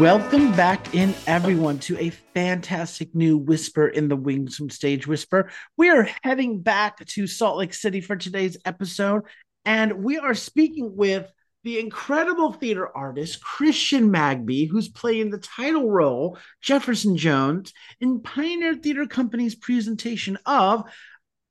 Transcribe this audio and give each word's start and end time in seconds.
Welcome 0.00 0.52
back 0.52 0.94
in, 0.94 1.14
everyone, 1.26 1.78
to 1.78 1.96
a 1.96 2.10
fantastic 2.10 3.14
new 3.14 3.38
Whisper 3.38 3.88
in 3.88 4.08
the 4.08 4.16
Wings 4.16 4.54
from 4.54 4.68
Stage 4.68 5.06
Whisper. 5.06 5.50
We 5.78 5.88
are 5.88 6.06
heading 6.22 6.60
back 6.60 7.02
to 7.06 7.26
Salt 7.26 7.56
Lake 7.56 7.72
City 7.72 8.02
for 8.02 8.14
today's 8.14 8.58
episode, 8.66 9.22
and 9.64 10.04
we 10.04 10.18
are 10.18 10.34
speaking 10.34 10.96
with 10.96 11.32
the 11.64 11.78
incredible 11.80 12.52
theater 12.52 12.94
artist 12.94 13.42
Christian 13.42 14.10
Magby, 14.10 14.68
who's 14.68 14.90
playing 14.90 15.30
the 15.30 15.38
title 15.38 15.90
role, 15.90 16.36
Jefferson 16.60 17.16
Jones, 17.16 17.72
in 17.98 18.20
Pioneer 18.20 18.74
Theatre 18.74 19.06
Company's 19.06 19.54
presentation 19.54 20.36
of 20.44 20.84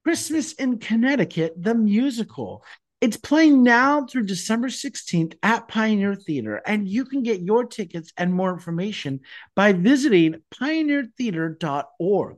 Christmas 0.03 0.53
in 0.53 0.77
Connecticut, 0.77 1.55
the 1.57 1.73
musical. 1.73 2.63
It's 3.02 3.17
playing 3.17 3.62
now 3.62 4.05
through 4.05 4.26
December 4.26 4.70
16th 4.70 5.35
at 5.44 5.67
Pioneer 5.67 6.16
Theatre, 6.16 6.62
and 6.66 6.88
you 6.88 7.04
can 7.04 7.23
get 7.23 7.41
your 7.41 7.66
tickets 7.66 8.13
and 8.18 8.34
more 8.34 8.54
information 8.54 9.20
by 9.54 9.73
visiting 9.73 10.41
pioneertheatre.org. 10.54 12.38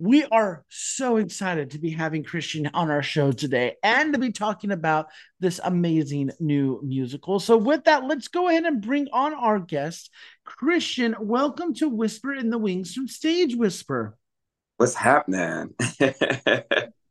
We 0.00 0.24
are 0.24 0.64
so 0.68 1.18
excited 1.18 1.70
to 1.70 1.78
be 1.78 1.90
having 1.90 2.24
Christian 2.24 2.68
on 2.74 2.90
our 2.90 3.04
show 3.04 3.30
today 3.30 3.76
and 3.84 4.12
to 4.12 4.18
be 4.18 4.32
talking 4.32 4.72
about 4.72 5.06
this 5.38 5.60
amazing 5.62 6.32
new 6.40 6.80
musical. 6.82 7.38
So, 7.38 7.56
with 7.56 7.84
that, 7.84 8.04
let's 8.04 8.26
go 8.26 8.48
ahead 8.48 8.64
and 8.64 8.82
bring 8.82 9.06
on 9.12 9.32
our 9.32 9.60
guest, 9.60 10.10
Christian. 10.44 11.14
Welcome 11.20 11.74
to 11.74 11.88
Whisper 11.88 12.34
in 12.34 12.50
the 12.50 12.58
Wings 12.58 12.92
from 12.92 13.06
Stage 13.06 13.54
Whisper. 13.54 14.18
What's 14.78 14.94
happening? 14.94 15.74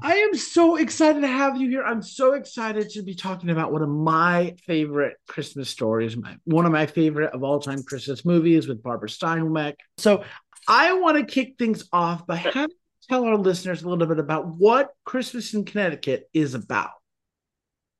I 0.00 0.14
am 0.14 0.34
so 0.36 0.76
excited 0.76 1.20
to 1.20 1.28
have 1.28 1.60
you 1.60 1.68
here. 1.68 1.82
I'm 1.82 2.02
so 2.02 2.34
excited 2.34 2.90
to 2.90 3.02
be 3.02 3.14
talking 3.14 3.50
about 3.50 3.72
one 3.72 3.82
of 3.82 3.88
my 3.88 4.54
favorite 4.66 5.16
Christmas 5.28 5.68
stories, 5.68 6.16
my, 6.16 6.36
one 6.44 6.66
of 6.66 6.72
my 6.72 6.86
favorite 6.86 7.32
of 7.34 7.42
all 7.42 7.60
time 7.60 7.82
Christmas 7.82 8.24
movies 8.24 8.68
with 8.68 8.82
Barbara 8.82 9.08
Stanwyck. 9.08 9.74
So 9.98 10.24
I 10.68 10.94
want 10.94 11.18
to 11.18 11.24
kick 11.24 11.56
things 11.58 11.88
off 11.92 12.26
by 12.26 12.36
having 12.36 12.68
to 12.68 12.74
tell 13.08 13.24
our 13.24 13.36
listeners 13.36 13.82
a 13.82 13.88
little 13.88 14.06
bit 14.06 14.18
about 14.18 14.46
what 14.46 14.90
Christmas 15.04 15.54
in 15.54 15.64
Connecticut 15.64 16.28
is 16.32 16.54
about. 16.54 16.90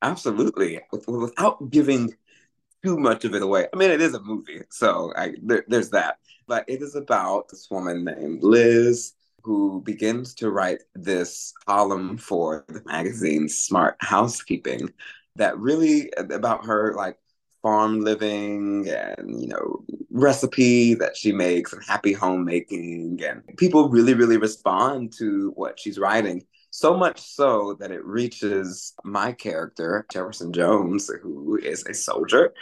Absolutely. 0.01 0.81
Without 1.07 1.71
giving 1.71 2.13
too 2.85 2.97
much 2.97 3.25
of 3.25 3.35
it 3.35 3.43
away. 3.43 3.67
I 3.73 3.77
mean, 3.77 3.91
it 3.91 4.01
is 4.01 4.15
a 4.15 4.21
movie, 4.21 4.63
so 4.71 5.13
I, 5.17 5.35
there, 5.43 5.65
there's 5.69 5.91
that. 5.91 6.17
But 6.49 6.65
it 6.69 6.83
is 6.83 6.97
about 6.97 7.49
this 7.49 7.69
woman 7.71 8.05
named 8.05 8.43
Liz 8.43 9.13
who 9.43 9.81
begins 9.83 10.35
to 10.35 10.51
write 10.51 10.83
this 10.95 11.53
column 11.67 12.17
for 12.17 12.65
the 12.69 12.83
magazine 12.85 13.49
Smart 13.49 13.97
Housekeeping 14.01 14.93
that 15.37 15.59
really 15.59 16.11
about 16.17 16.67
her 16.67 16.95
like 16.95 17.19
farm 17.63 18.01
living 18.01 18.89
and 18.89 19.41
you 19.41 19.49
know 19.49 19.85
recipe 20.11 20.95
that 20.95 21.17
she 21.17 21.33
makes 21.33 21.73
and 21.73 21.83
happy 21.85 22.13
homemaking. 22.13 23.21
And 23.25 23.43
people 23.57 23.89
really 23.89 24.15
really 24.15 24.37
respond 24.37 25.13
to 25.19 25.53
what 25.55 25.79
she's 25.79 25.99
writing 25.99 26.45
so 26.71 26.97
much 26.97 27.21
so 27.21 27.77
that 27.81 27.91
it 27.91 28.05
reaches 28.05 28.95
my 29.05 29.31
character 29.31 30.07
jefferson 30.11 30.53
jones 30.53 31.11
who 31.23 31.57
is 31.59 31.85
a 31.87 31.95
soldier. 31.95 32.53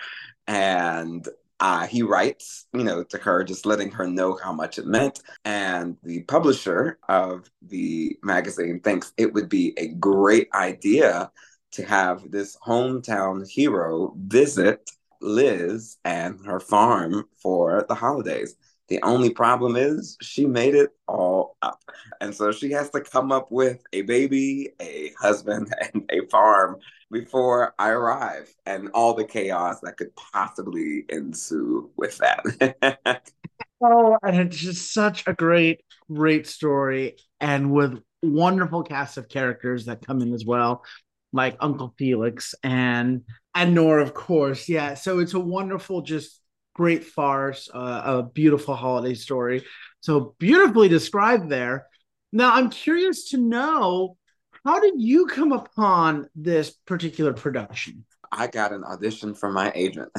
And 0.47 1.27
uh, 1.61 1.87
he 1.87 2.03
writes, 2.03 2.67
you 2.73 2.83
know, 2.83 3.05
to 3.05 3.19
her, 3.19 3.45
just 3.45 3.67
letting 3.67 3.91
her 3.91 4.07
know 4.07 4.39
how 4.43 4.53
much 4.53 4.79
it 4.79 4.87
meant. 4.87 5.21
And 5.45 5.97
the 6.03 6.23
publisher 6.23 6.99
of 7.09 7.51
the 7.63 8.17
magazine 8.23 8.81
thinks 8.81 9.13
it 9.19 9.33
would 9.35 9.49
be 9.49 9.75
a 9.77 9.89
great 9.89 10.49
idea 10.55 11.31
to 11.73 11.85
have 11.85 12.31
this 12.31 12.57
hometown 12.67 13.49
hero 13.49 14.15
visit 14.17 14.91
Liz 15.21 15.99
and 16.05 16.45
her 16.47 16.61
farm 16.61 17.27
for 17.43 17.85
the 17.89 17.95
holidays. 17.95 18.57
The 18.91 19.01
only 19.05 19.31
problem 19.31 19.77
is 19.77 20.17
she 20.21 20.47
made 20.47 20.75
it 20.75 20.91
all 21.07 21.57
up. 21.63 21.81
And 22.21 22.35
so 22.35 22.51
she 22.51 22.73
has 22.73 22.91
to 22.91 23.01
come 23.01 23.31
up 23.31 23.51
with 23.51 23.81
a 23.93 24.03
baby, 24.03 24.71
a 24.83 25.13
husband, 25.19 25.73
and 25.95 26.11
a 26.11 26.27
farm 26.27 26.77
before 27.11 27.73
I 27.79 27.91
arrive 27.91 28.53
and 28.67 28.91
all 28.93 29.15
the 29.15 29.25
chaos 29.25 29.81
that 29.81 29.97
could 29.97 30.15
possibly 30.17 31.05
ensue 31.09 31.91
with 31.97 32.19
that. 32.19 33.23
oh, 33.83 34.19
and 34.25 34.41
it's 34.41 34.57
just 34.57 34.93
such 34.93 35.25
a 35.29 35.35
great, 35.35 35.83
great 36.13 36.49
story. 36.49 37.17
And 37.41 37.73
with 37.73 38.03
wonderful 38.25 38.83
cast 38.83 39.17
of 39.19 39.29
characters 39.29 39.87
that 39.87 40.05
come 40.05 40.21
in 40.21 40.35
as 40.35 40.45
well, 40.45 40.85
like 41.33 41.57
Uncle 41.61 41.95
Felix 41.97 42.57
and 42.65 43.23
and 43.55 43.75
Nora, 43.75 44.03
of 44.03 44.15
course. 44.15 44.69
Yeah. 44.69 44.95
So 44.95 45.21
it's 45.21 45.35
a 45.35 45.41
wonderful, 45.41 46.03
just 46.03 46.40
great 46.75 47.05
farce, 47.05 47.69
uh, 47.73 48.03
a 48.05 48.23
beautiful 48.23 48.75
holiday 48.75 49.15
story. 49.15 49.65
So 50.01 50.35
beautifully 50.39 50.89
described 50.89 51.51
there. 51.51 51.87
Now 52.33 52.55
I'm 52.55 52.71
curious 52.71 53.31
to 53.31 53.39
know 53.39 54.17
how 54.65 54.81
did 54.81 54.95
you 55.01 55.27
come 55.27 55.53
upon 55.53 56.29
this 56.35 56.71
particular 56.71 57.33
production? 57.33 58.05
I 58.33 58.47
got 58.47 58.73
an 58.73 58.85
audition 58.85 59.35
from 59.35 59.55
my 59.55 59.73
agent. 59.75 60.11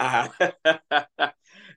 uh, 0.00 0.28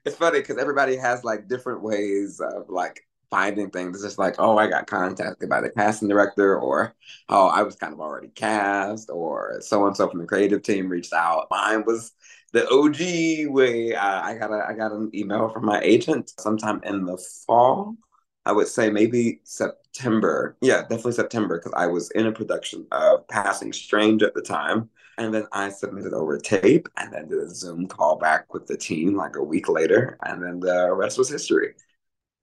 it's 0.04 0.16
funny 0.16 0.40
because 0.40 0.58
everybody 0.58 0.96
has 0.96 1.22
like 1.22 1.48
different 1.48 1.82
ways 1.82 2.40
of 2.40 2.68
like 2.68 3.00
finding 3.32 3.70
things. 3.70 3.96
It's 3.96 4.04
just 4.04 4.18
like, 4.18 4.36
oh, 4.38 4.58
I 4.58 4.68
got 4.68 4.86
contacted 4.86 5.48
by 5.48 5.62
the 5.62 5.70
casting 5.70 6.08
director, 6.08 6.56
or 6.56 6.94
oh, 7.30 7.48
I 7.48 7.62
was 7.62 7.74
kind 7.74 7.92
of 7.92 8.00
already 8.00 8.28
cast, 8.28 9.10
or 9.10 9.56
so 9.60 9.86
and 9.86 9.96
so 9.96 10.08
from 10.08 10.20
the 10.20 10.26
creative 10.26 10.62
team 10.62 10.88
reached 10.88 11.14
out. 11.14 11.48
Mine 11.50 11.84
was 11.84 12.12
the 12.52 12.68
OG 12.68 13.52
way. 13.52 13.94
Uh, 13.94 14.22
I 14.22 14.36
got 14.36 14.52
a 14.52 14.64
I 14.68 14.74
got 14.74 14.92
an 14.92 15.10
email 15.14 15.48
from 15.48 15.64
my 15.64 15.80
agent 15.80 16.32
sometime 16.38 16.80
in 16.84 17.06
the 17.06 17.16
fall. 17.46 17.96
I 18.44 18.52
would 18.52 18.68
say 18.68 18.90
maybe 18.90 19.40
September. 19.44 20.56
Yeah, 20.60 20.82
definitely 20.82 21.12
September 21.12 21.58
because 21.58 21.72
I 21.76 21.86
was 21.86 22.10
in 22.12 22.26
a 22.26 22.32
production 22.32 22.86
of 22.92 23.26
Passing 23.28 23.72
Strange 23.72 24.22
at 24.22 24.34
the 24.34 24.42
time. 24.42 24.90
And 25.18 25.32
then 25.32 25.44
I 25.52 25.68
submitted 25.68 26.14
over 26.14 26.38
tape 26.38 26.88
and 26.96 27.12
then 27.12 27.28
did 27.28 27.38
a 27.38 27.48
Zoom 27.48 27.86
call 27.86 28.16
back 28.16 28.52
with 28.52 28.66
the 28.66 28.76
team 28.76 29.14
like 29.14 29.36
a 29.36 29.42
week 29.42 29.68
later. 29.68 30.18
And 30.22 30.42
then 30.42 30.58
the 30.60 30.92
rest 30.94 31.18
was 31.18 31.28
history. 31.28 31.74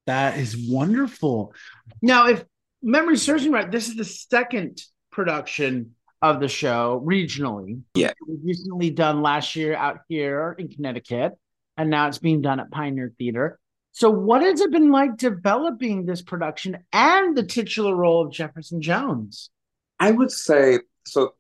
That 0.10 0.40
is 0.40 0.58
wonderful. 0.58 1.54
Now, 2.02 2.30
if 2.30 2.44
memory 2.82 3.16
serves 3.16 3.44
me 3.44 3.52
right, 3.52 3.70
this 3.70 3.90
is 3.90 3.96
the 3.96 4.04
second 4.04 4.82
production 5.12 5.94
of 6.20 6.40
the 6.40 6.48
show 6.48 7.00
regionally. 7.06 7.84
Yeah. 7.94 8.08
It 8.08 8.16
was 8.28 8.40
recently 8.44 8.90
done 8.90 9.22
last 9.22 9.56
year 9.56 9.76
out 9.76 10.00
here 10.10 10.56
in 10.58 10.68
Connecticut, 10.68 11.34
and 11.78 11.92
now 11.92 12.08
it's 12.08 12.18
being 12.18 12.42
done 12.42 12.60
at 12.60 12.72
Pioneer 12.72 13.14
Theatre. 13.20 13.60
So, 13.92 14.10
what 14.10 14.42
has 14.42 14.62
it 14.62 14.72
been 14.72 14.92
like 14.92 15.16
developing 15.16 16.08
this 16.08 16.24
production 16.24 16.80
and 16.92 17.38
the 17.38 17.44
titular 17.44 17.96
role 17.96 18.26
of 18.26 18.32
Jefferson 18.32 18.82
Jones? 18.82 19.52
I 20.00 20.10
would 20.10 20.32
say 20.32 20.80
so. 21.06 21.36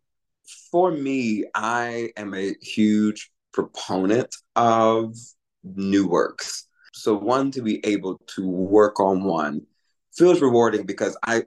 For 0.71 0.91
me, 0.91 1.45
I 1.55 2.11
am 2.15 2.35
a 2.35 2.53
huge 2.61 3.31
proponent 3.51 4.35
of 4.55 5.15
new 5.63 6.07
works. 6.07 6.68
So, 7.01 7.15
one 7.15 7.51
to 7.51 7.61
be 7.61 7.85
able 7.85 8.19
to 8.35 8.47
work 8.47 8.99
on 8.99 9.23
one 9.23 9.65
feels 10.13 10.41
rewarding 10.41 10.85
because 10.85 11.17
I, 11.23 11.43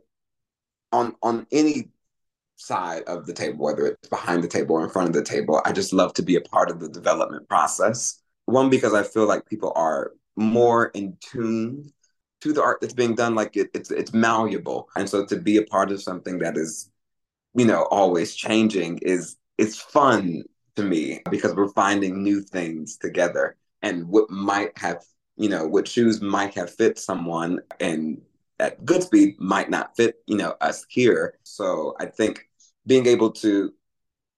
on 0.92 1.14
on 1.22 1.46
any 1.52 1.90
side 2.56 3.02
of 3.04 3.26
the 3.26 3.32
table, 3.32 3.64
whether 3.64 3.86
it's 3.86 4.08
behind 4.08 4.42
the 4.42 4.48
table 4.48 4.76
or 4.76 4.84
in 4.84 4.90
front 4.90 5.08
of 5.08 5.14
the 5.14 5.24
table, 5.24 5.60
I 5.64 5.72
just 5.72 5.92
love 5.92 6.14
to 6.14 6.22
be 6.22 6.36
a 6.36 6.40
part 6.40 6.70
of 6.70 6.80
the 6.80 6.88
development 6.88 7.48
process. 7.48 8.20
One 8.46 8.70
because 8.70 8.94
I 8.94 9.02
feel 9.02 9.26
like 9.26 9.46
people 9.46 9.72
are 9.76 10.12
more 10.36 10.86
in 10.86 11.16
tune 11.20 11.92
to 12.40 12.52
the 12.52 12.62
art 12.62 12.80
that's 12.80 12.94
being 12.94 13.14
done 13.14 13.34
like 13.34 13.56
it, 13.56 13.70
it's 13.74 13.90
it's 13.90 14.12
malleable 14.12 14.88
and 14.96 15.08
so 15.08 15.24
to 15.24 15.36
be 15.36 15.58
a 15.58 15.62
part 15.62 15.92
of 15.92 16.02
something 16.02 16.38
that 16.38 16.56
is 16.56 16.90
you 17.54 17.64
know 17.64 17.86
always 17.90 18.34
changing 18.34 18.98
is 18.98 19.36
it's 19.58 19.80
fun 19.80 20.42
to 20.74 20.82
me 20.82 21.20
because 21.30 21.54
we're 21.54 21.68
finding 21.68 22.22
new 22.22 22.40
things 22.40 22.96
together 22.96 23.56
and 23.82 24.08
what 24.08 24.28
might 24.30 24.76
have 24.76 25.04
you 25.36 25.48
know 25.48 25.66
what 25.66 25.88
shoes 25.88 26.20
might 26.20 26.54
have 26.54 26.74
fit 26.74 26.98
someone 26.98 27.60
and 27.80 28.20
at 28.58 28.84
Goodspeed 28.84 29.38
might 29.38 29.70
not 29.70 29.96
fit 29.96 30.22
you 30.26 30.36
know 30.36 30.54
us 30.60 30.84
here. 30.88 31.38
So 31.42 31.94
i 32.00 32.06
think 32.06 32.48
being 32.86 33.06
able 33.06 33.30
to 33.30 33.72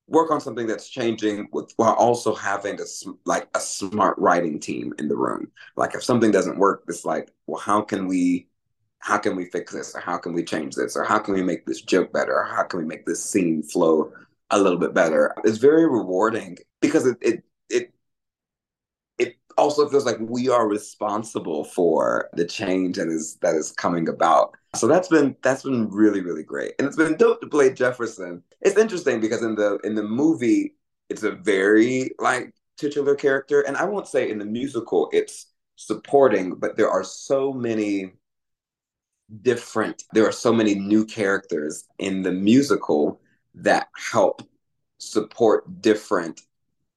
work 0.06 0.30
on 0.30 0.40
something 0.40 0.66
that's 0.66 0.88
changing 0.88 1.48
with, 1.52 1.72
while 1.76 1.94
also 1.94 2.34
having 2.34 2.78
a 2.80 2.84
like 3.24 3.48
a 3.54 3.60
smart 3.60 4.18
writing 4.18 4.58
team 4.60 4.92
in 4.98 5.08
the 5.08 5.16
room. 5.16 5.50
Like 5.76 5.94
if 5.94 6.04
something 6.04 6.30
doesn't 6.30 6.58
work, 6.58 6.84
it's 6.88 7.04
like, 7.04 7.30
well, 7.46 7.60
how 7.60 7.80
can 7.80 8.06
we 8.06 8.48
how 8.98 9.18
can 9.18 9.36
we 9.36 9.46
fix 9.46 9.72
this? 9.72 9.94
Or 9.94 10.00
how 10.00 10.16
can 10.16 10.32
we 10.32 10.42
change 10.42 10.74
this? 10.76 10.96
Or 10.96 11.04
how 11.04 11.18
can 11.18 11.34
we 11.34 11.42
make 11.42 11.66
this 11.66 11.82
joke 11.82 12.12
better? 12.12 12.34
Or 12.34 12.44
how 12.44 12.62
can 12.62 12.80
we 12.80 12.86
make 12.86 13.04
this 13.04 13.22
scene 13.24 13.62
flow 13.62 14.12
a 14.50 14.58
little 14.58 14.78
bit 14.78 14.94
better? 14.94 15.34
It's 15.44 15.58
very 15.58 15.86
rewarding 15.86 16.58
because 16.80 17.06
it 17.06 17.18
it 17.20 17.44
also 19.56 19.88
feels 19.88 20.06
like 20.06 20.18
we 20.20 20.48
are 20.48 20.68
responsible 20.68 21.64
for 21.64 22.28
the 22.34 22.44
change 22.44 22.96
that 22.96 23.08
is 23.08 23.36
that 23.42 23.54
is 23.54 23.72
coming 23.72 24.08
about 24.08 24.54
so 24.74 24.88
that's 24.88 25.08
been 25.08 25.36
that's 25.42 25.62
been 25.62 25.88
really 25.88 26.20
really 26.20 26.42
great, 26.42 26.74
and 26.78 26.86
it's 26.86 26.96
been 26.96 27.16
dope 27.16 27.40
to 27.40 27.46
play 27.46 27.72
Jefferson. 27.72 28.42
It's 28.60 28.76
interesting 28.76 29.20
because 29.20 29.42
in 29.42 29.54
the 29.54 29.78
in 29.84 29.94
the 29.94 30.02
movie, 30.02 30.74
it's 31.08 31.22
a 31.22 31.30
very 31.30 32.10
like 32.18 32.52
titular 32.76 33.14
character. 33.14 33.60
And 33.60 33.76
I 33.76 33.84
won't 33.84 34.08
say 34.08 34.30
in 34.30 34.38
the 34.38 34.44
musical 34.44 35.08
it's 35.12 35.46
supporting, 35.76 36.56
but 36.56 36.76
there 36.76 36.90
are 36.90 37.04
so 37.04 37.52
many 37.52 38.12
different, 39.42 40.02
there 40.12 40.26
are 40.26 40.32
so 40.32 40.52
many 40.52 40.74
new 40.74 41.04
characters 41.06 41.84
in 41.98 42.22
the 42.22 42.32
musical 42.32 43.20
that 43.54 43.88
help 44.12 44.42
support 44.98 45.80
different 45.80 46.40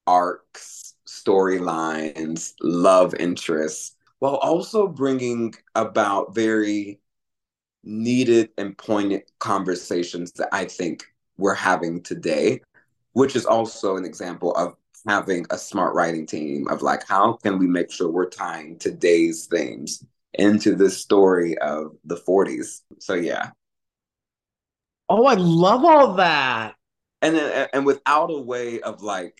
arcs, 0.07 0.86
storylines, 1.23 2.53
love 2.61 3.13
interests, 3.15 3.95
while 4.19 4.35
also 4.35 4.87
bringing 4.87 5.53
about 5.75 6.33
very 6.33 6.99
needed 7.83 8.49
and 8.57 8.77
poignant 8.77 9.23
conversations 9.39 10.31
that 10.33 10.49
I 10.51 10.65
think 10.65 11.05
we're 11.37 11.53
having 11.53 12.01
today, 12.01 12.61
which 13.13 13.35
is 13.35 13.45
also 13.45 13.95
an 13.97 14.05
example 14.05 14.53
of 14.55 14.75
having 15.07 15.45
a 15.49 15.57
smart 15.57 15.95
writing 15.95 16.25
team 16.25 16.67
of 16.67 16.81
like, 16.81 17.07
how 17.07 17.33
can 17.33 17.59
we 17.59 17.67
make 17.67 17.91
sure 17.91 18.09
we're 18.09 18.29
tying 18.29 18.77
today's 18.77 19.45
themes 19.45 20.03
into 20.33 20.75
this 20.75 20.97
story 20.97 21.57
of 21.59 21.95
the 22.03 22.17
40s? 22.17 22.81
So, 22.99 23.13
yeah. 23.13 23.51
Oh, 25.09 25.25
I 25.25 25.35
love 25.35 25.85
all 25.85 26.15
that. 26.15 26.75
And 27.21 27.37
and 27.37 27.85
without 27.85 28.29
a 28.29 28.39
way 28.39 28.79
of 28.81 29.01
like 29.01 29.37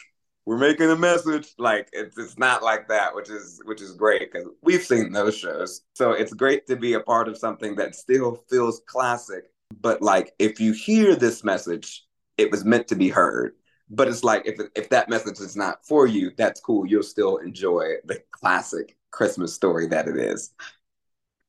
we're 0.48 0.58
making 0.58 0.90
a 0.90 0.96
message. 0.96 1.54
Like 1.58 1.90
it's 1.92 2.18
it's 2.18 2.38
not 2.38 2.64
like 2.64 2.88
that 2.88 3.14
which 3.14 3.30
is 3.30 3.62
which 3.66 3.82
is 3.82 3.92
great 3.92 4.32
because 4.32 4.48
we've 4.64 4.82
seen 4.82 5.12
those 5.12 5.38
shows. 5.38 5.82
So 5.94 6.14
it's 6.14 6.34
great 6.34 6.66
to 6.68 6.78
be 6.78 6.94
a 6.94 7.02
part 7.02 7.28
of 7.28 7.38
something 7.38 7.76
that 7.76 7.96
still 7.96 8.46
feels 8.50 8.82
classic. 8.88 9.52
But 9.82 10.02
like 10.02 10.34
if 10.40 10.62
you 10.62 10.72
hear 10.72 11.18
this 11.18 11.44
message 11.44 12.06
it 12.38 12.50
was 12.50 12.64
meant 12.64 12.88
to 12.88 12.96
be 12.96 13.10
heard. 13.10 13.56
But 13.90 14.08
it's 14.08 14.24
like 14.24 14.44
if 14.46 14.58
if 14.74 14.88
that 14.90 15.10
message 15.10 15.42
is 15.42 15.58
not 15.58 15.86
for 15.86 16.08
you 16.08 16.32
that's 16.38 16.62
cool. 16.62 16.88
You'll 16.88 17.04
still 17.04 17.38
enjoy 17.38 17.96
the 18.06 18.24
classic 18.32 18.96
christmas 19.12 19.54
story 19.54 19.88
that 19.88 20.08
it 20.08 20.16
is. 20.16 20.52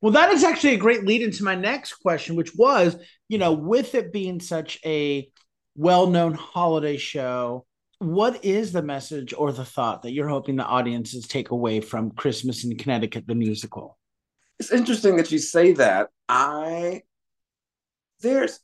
Well 0.01 0.13
that 0.13 0.31
is 0.31 0.43
actually 0.43 0.75
a 0.75 0.79
great 0.79 1.05
lead 1.05 1.23
into 1.23 1.45
my 1.45 1.55
next 1.55 1.95
question 1.95 2.35
which 2.35 2.57
was 2.57 2.97
you 3.29 3.39
know 3.39 3.53
with 3.53 3.95
it 3.95 4.13
being 4.13 4.41
such 4.41 4.81
a 4.85 5.31
well-known 5.77 6.35
holiday 6.35 6.97
show 6.97 7.65
what 7.99 8.45
is 8.45 8.73
the 8.73 8.83
message 8.83 9.35
or 9.37 9.53
the 9.53 9.65
thought 9.65 10.03
that 10.03 10.13
you're 10.13 10.29
hoping 10.29 10.57
the 10.57 10.65
audiences 10.65 11.27
take 11.27 11.51
away 11.51 11.81
from 11.81 12.13
Christmas 12.13 12.65
in 12.65 12.77
Connecticut, 12.77 13.27
the 13.27 13.35
musical? 13.35 13.99
It's 14.59 14.73
interesting 14.73 15.17
that 15.17 15.33
you 15.33 15.39
say 15.39 15.73
that. 15.73 16.09
I, 16.29 17.03
there's, 18.21 18.61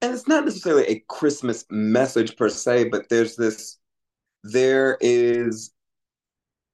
and 0.00 0.12
it's 0.12 0.26
not 0.26 0.44
necessarily 0.44 0.84
a 0.86 1.04
Christmas 1.08 1.64
message 1.70 2.36
per 2.36 2.48
se, 2.48 2.88
but 2.88 3.08
there's 3.08 3.36
this, 3.36 3.78
there 4.42 4.98
is 5.00 5.72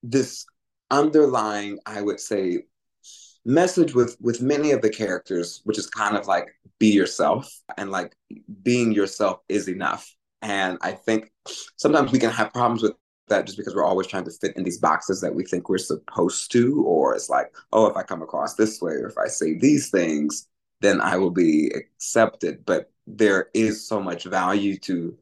this 0.03 0.47
underlying, 0.91 1.79
I 1.85 2.01
would 2.01 2.21
say, 2.21 2.65
message 3.45 3.95
with 3.95 4.17
with 4.21 4.43
many 4.43 4.73
of 4.73 4.83
the 4.83 4.91
characters 4.91 5.61
which 5.65 5.79
is 5.79 5.87
kind 5.87 6.17
of 6.17 6.27
like 6.27 6.49
be 6.79 6.89
yourself 6.89 7.51
and 7.77 7.91
like 7.91 8.15
being 8.63 8.93
yourself 8.93 9.41
is 9.49 9.69
enough. 9.69 10.15
And 10.43 10.79
i 10.83 10.93
think 10.93 11.33
sometimes 11.77 12.13
we 12.13 12.19
can 12.19 12.31
have 12.31 12.53
problems 12.53 12.83
with 12.83 12.93
that 13.29 13.45
just 13.45 13.59
because 13.59 13.75
we're 13.75 13.85
always 13.85 14.07
trying 14.07 14.25
to 14.25 14.31
fit 14.31 14.57
in 14.57 14.65
these 14.65 14.79
boxes 14.79 15.21
that 15.21 15.35
we 15.35 15.45
think 15.45 15.69
we're 15.69 15.79
supposed 15.79 16.51
to 16.53 16.83
or 16.85 17.15
it's 17.15 17.29
like 17.29 17.53
oh 17.73 17.87
if 17.87 17.97
i 17.97 18.03
come 18.03 18.23
across 18.23 18.55
this 18.55 18.81
way 18.81 18.93
or 18.93 19.09
if 19.09 19.19
i 19.19 19.27
say 19.27 19.55
these 19.55 19.91
things 19.91 20.49
then 20.81 21.01
i 21.01 21.17
will 21.17 21.31
be 21.31 21.71
accepted. 21.75 22.65
But 22.65 22.91
there 23.07 23.49
is 23.55 23.87
so 23.87 24.01
much 24.01 24.25
value 24.25 24.77
to 24.81 25.17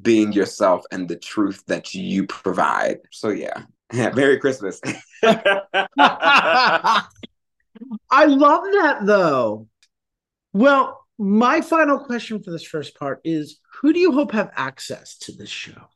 being 0.00 0.32
yourself 0.32 0.84
and 0.90 1.08
the 1.08 1.16
truth 1.16 1.64
that 1.66 1.94
you 1.94 2.26
provide. 2.26 3.00
So 3.10 3.28
yeah 3.28 3.64
Merry 3.92 4.38
Christmas. 4.38 4.80
I 5.22 7.04
love 8.26 8.64
that 8.72 9.00
though. 9.04 9.68
Well, 10.52 11.06
my 11.18 11.60
final 11.60 11.98
question 11.98 12.42
for 12.42 12.50
this 12.50 12.64
first 12.64 12.96
part 12.98 13.20
is 13.24 13.58
who 13.80 13.92
do 13.92 14.00
you 14.00 14.12
hope 14.12 14.32
have 14.32 14.50
access 14.56 15.16
to 15.18 15.32
this 15.32 15.50
show? 15.50 15.88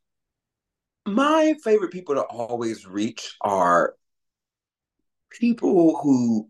My 1.06 1.54
favorite 1.62 1.92
people 1.92 2.16
to 2.16 2.22
always 2.22 2.86
reach 2.86 3.36
are 3.40 3.94
people 5.30 5.98
who 6.02 6.48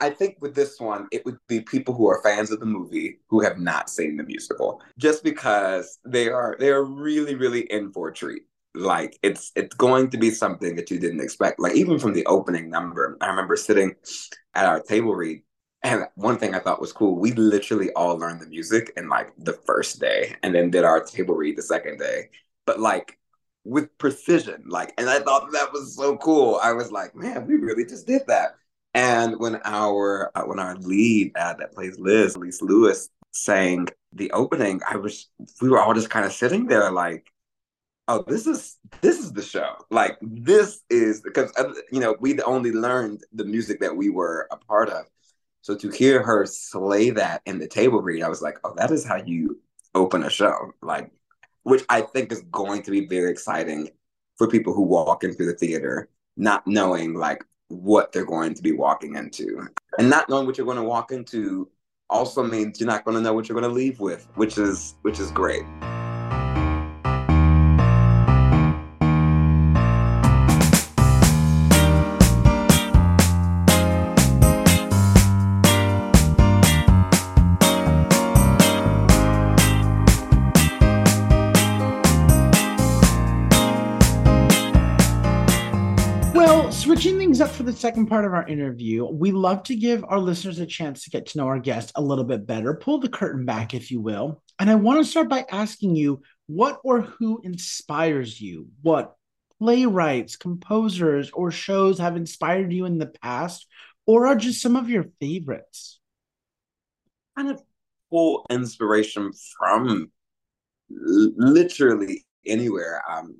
I 0.00 0.10
think 0.10 0.36
with 0.40 0.54
this 0.54 0.78
one, 0.78 1.08
it 1.10 1.24
would 1.24 1.38
be 1.48 1.60
people 1.60 1.94
who 1.94 2.06
are 2.06 2.22
fans 2.22 2.50
of 2.50 2.60
the 2.60 2.66
movie 2.66 3.20
who 3.28 3.40
have 3.40 3.58
not 3.58 3.88
seen 3.88 4.18
the 4.18 4.22
musical, 4.22 4.82
just 4.98 5.24
because 5.24 5.98
they 6.04 6.28
are 6.28 6.56
they 6.58 6.68
are 6.68 6.84
really 6.84 7.34
really 7.34 7.62
in 7.72 7.90
for 7.90 8.08
a 8.08 8.12
treat 8.12 8.42
like 8.74 9.18
it's 9.22 9.52
it's 9.54 9.74
going 9.74 10.10
to 10.10 10.18
be 10.18 10.30
something 10.30 10.76
that 10.76 10.90
you 10.90 10.98
didn't 10.98 11.20
expect. 11.20 11.60
Like 11.60 11.74
even 11.74 11.98
from 11.98 12.12
the 12.12 12.26
opening 12.26 12.70
number, 12.70 13.16
I 13.20 13.28
remember 13.28 13.56
sitting 13.56 13.94
at 14.54 14.66
our 14.66 14.80
table 14.80 15.14
read, 15.14 15.42
and 15.82 16.06
one 16.16 16.38
thing 16.38 16.54
I 16.54 16.58
thought 16.58 16.80
was 16.80 16.92
cool, 16.92 17.18
we 17.18 17.32
literally 17.32 17.90
all 17.92 18.18
learned 18.18 18.40
the 18.40 18.48
music 18.48 18.92
in 18.96 19.08
like 19.08 19.32
the 19.38 19.52
first 19.52 20.00
day, 20.00 20.36
and 20.42 20.54
then 20.54 20.70
did 20.70 20.84
our 20.84 21.02
table 21.02 21.34
read 21.34 21.56
the 21.56 21.62
second 21.62 21.98
day. 21.98 22.30
But 22.66 22.80
like 22.80 23.18
with 23.64 23.96
precision, 23.98 24.64
like, 24.68 24.92
and 24.98 25.08
I 25.08 25.20
thought 25.20 25.50
that 25.52 25.72
was 25.72 25.96
so 25.96 26.16
cool. 26.18 26.60
I 26.62 26.72
was 26.72 26.92
like, 26.92 27.14
man, 27.14 27.46
we 27.46 27.54
really 27.54 27.84
just 27.84 28.06
did 28.06 28.22
that. 28.26 28.56
And 28.92 29.38
when 29.40 29.60
our 29.64 30.30
uh, 30.34 30.42
when 30.44 30.58
our 30.58 30.76
lead 30.76 31.32
uh, 31.36 31.54
that 31.54 31.72
plays 31.72 31.98
Liz, 31.98 32.34
Elise 32.36 32.62
Lewis, 32.62 33.08
sang 33.32 33.88
the 34.12 34.30
opening, 34.32 34.80
I 34.88 34.96
was 34.96 35.28
we 35.60 35.68
were 35.68 35.80
all 35.80 35.94
just 35.94 36.10
kind 36.10 36.24
of 36.26 36.32
sitting 36.32 36.66
there 36.66 36.90
like 36.90 37.26
oh 38.08 38.24
this 38.26 38.46
is 38.46 38.76
this 39.00 39.18
is 39.18 39.32
the 39.32 39.42
show. 39.42 39.74
Like 39.90 40.18
this 40.20 40.82
is 40.90 41.20
because 41.20 41.52
uh, 41.56 41.72
you 41.90 42.00
know 42.00 42.16
we'd 42.20 42.40
only 42.42 42.72
learned 42.72 43.22
the 43.32 43.44
music 43.44 43.80
that 43.80 43.96
we 43.96 44.10
were 44.10 44.48
a 44.50 44.56
part 44.56 44.88
of. 44.88 45.06
So 45.62 45.76
to 45.76 45.88
hear 45.88 46.22
her 46.22 46.44
slay 46.46 47.10
that 47.10 47.42
in 47.46 47.58
the 47.58 47.66
table 47.66 48.02
read 48.02 48.22
i 48.22 48.28
was 48.28 48.42
like 48.42 48.58
oh 48.64 48.74
that 48.76 48.90
is 48.90 49.04
how 49.04 49.16
you 49.16 49.60
open 49.94 50.22
a 50.24 50.30
show. 50.30 50.72
Like 50.82 51.10
which 51.62 51.84
i 51.88 52.00
think 52.00 52.32
is 52.32 52.42
going 52.50 52.82
to 52.82 52.90
be 52.90 53.06
very 53.06 53.30
exciting 53.30 53.90
for 54.36 54.48
people 54.48 54.74
who 54.74 54.82
walk 54.82 55.24
into 55.24 55.44
the 55.44 55.54
theater 55.54 56.08
not 56.36 56.66
knowing 56.66 57.14
like 57.14 57.44
what 57.68 58.12
they're 58.12 58.26
going 58.26 58.52
to 58.54 58.62
be 58.62 58.72
walking 58.72 59.14
into. 59.14 59.66
And 59.98 60.10
not 60.10 60.28
knowing 60.28 60.46
what 60.46 60.58
you're 60.58 60.66
going 60.66 60.76
to 60.76 60.82
walk 60.82 61.12
into 61.12 61.68
also 62.10 62.42
means 62.42 62.80
you're 62.80 62.86
not 62.86 63.04
going 63.04 63.16
to 63.16 63.22
know 63.22 63.32
what 63.32 63.48
you're 63.48 63.58
going 63.58 63.70
to 63.70 63.74
leave 63.74 63.98
with 64.00 64.28
which 64.34 64.58
is 64.58 64.94
which 65.02 65.18
is 65.18 65.30
great 65.30 65.64
things 87.34 87.40
up 87.40 87.50
for 87.50 87.64
the 87.64 87.72
second 87.72 88.06
part 88.06 88.24
of 88.24 88.32
our 88.32 88.46
interview, 88.46 89.04
we 89.04 89.32
love 89.32 89.64
to 89.64 89.74
give 89.74 90.04
our 90.06 90.20
listeners 90.20 90.60
a 90.60 90.66
chance 90.66 91.02
to 91.02 91.10
get 91.10 91.26
to 91.26 91.36
know 91.36 91.48
our 91.48 91.58
guest 91.58 91.90
a 91.96 92.00
little 92.00 92.22
bit 92.22 92.46
better. 92.46 92.74
Pull 92.74 93.00
the 93.00 93.08
curtain 93.08 93.44
back, 93.44 93.74
if 93.74 93.90
you 93.90 94.00
will. 94.00 94.40
And 94.60 94.70
I 94.70 94.76
want 94.76 95.00
to 95.00 95.10
start 95.10 95.28
by 95.28 95.44
asking 95.50 95.96
you 95.96 96.22
what 96.46 96.80
or 96.84 97.00
who 97.00 97.40
inspires 97.42 98.40
you? 98.40 98.68
What 98.82 99.16
playwrights, 99.58 100.36
composers, 100.36 101.32
or 101.32 101.50
shows 101.50 101.98
have 101.98 102.16
inspired 102.16 102.72
you 102.72 102.84
in 102.84 102.98
the 102.98 103.06
past, 103.06 103.66
or 104.06 104.28
are 104.28 104.36
just 104.36 104.62
some 104.62 104.76
of 104.76 104.88
your 104.88 105.06
favorites? 105.20 105.98
Kind 107.36 107.50
of 107.50 107.60
pull 108.12 108.46
inspiration 108.48 109.32
from 109.58 110.12
literally 110.88 112.24
anywhere. 112.46 113.02
Um, 113.10 113.38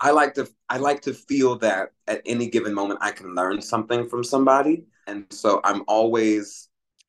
I 0.00 0.10
like 0.10 0.34
to 0.34 0.48
I 0.68 0.78
like 0.78 1.02
to 1.02 1.14
feel 1.14 1.56
that 1.58 1.90
at 2.06 2.22
any 2.26 2.48
given 2.48 2.74
moment 2.74 3.00
I 3.02 3.10
can 3.12 3.34
learn 3.34 3.62
something 3.62 4.08
from 4.08 4.24
somebody. 4.24 4.84
And 5.06 5.26
so 5.30 5.60
I'm 5.64 5.82
always 5.86 6.68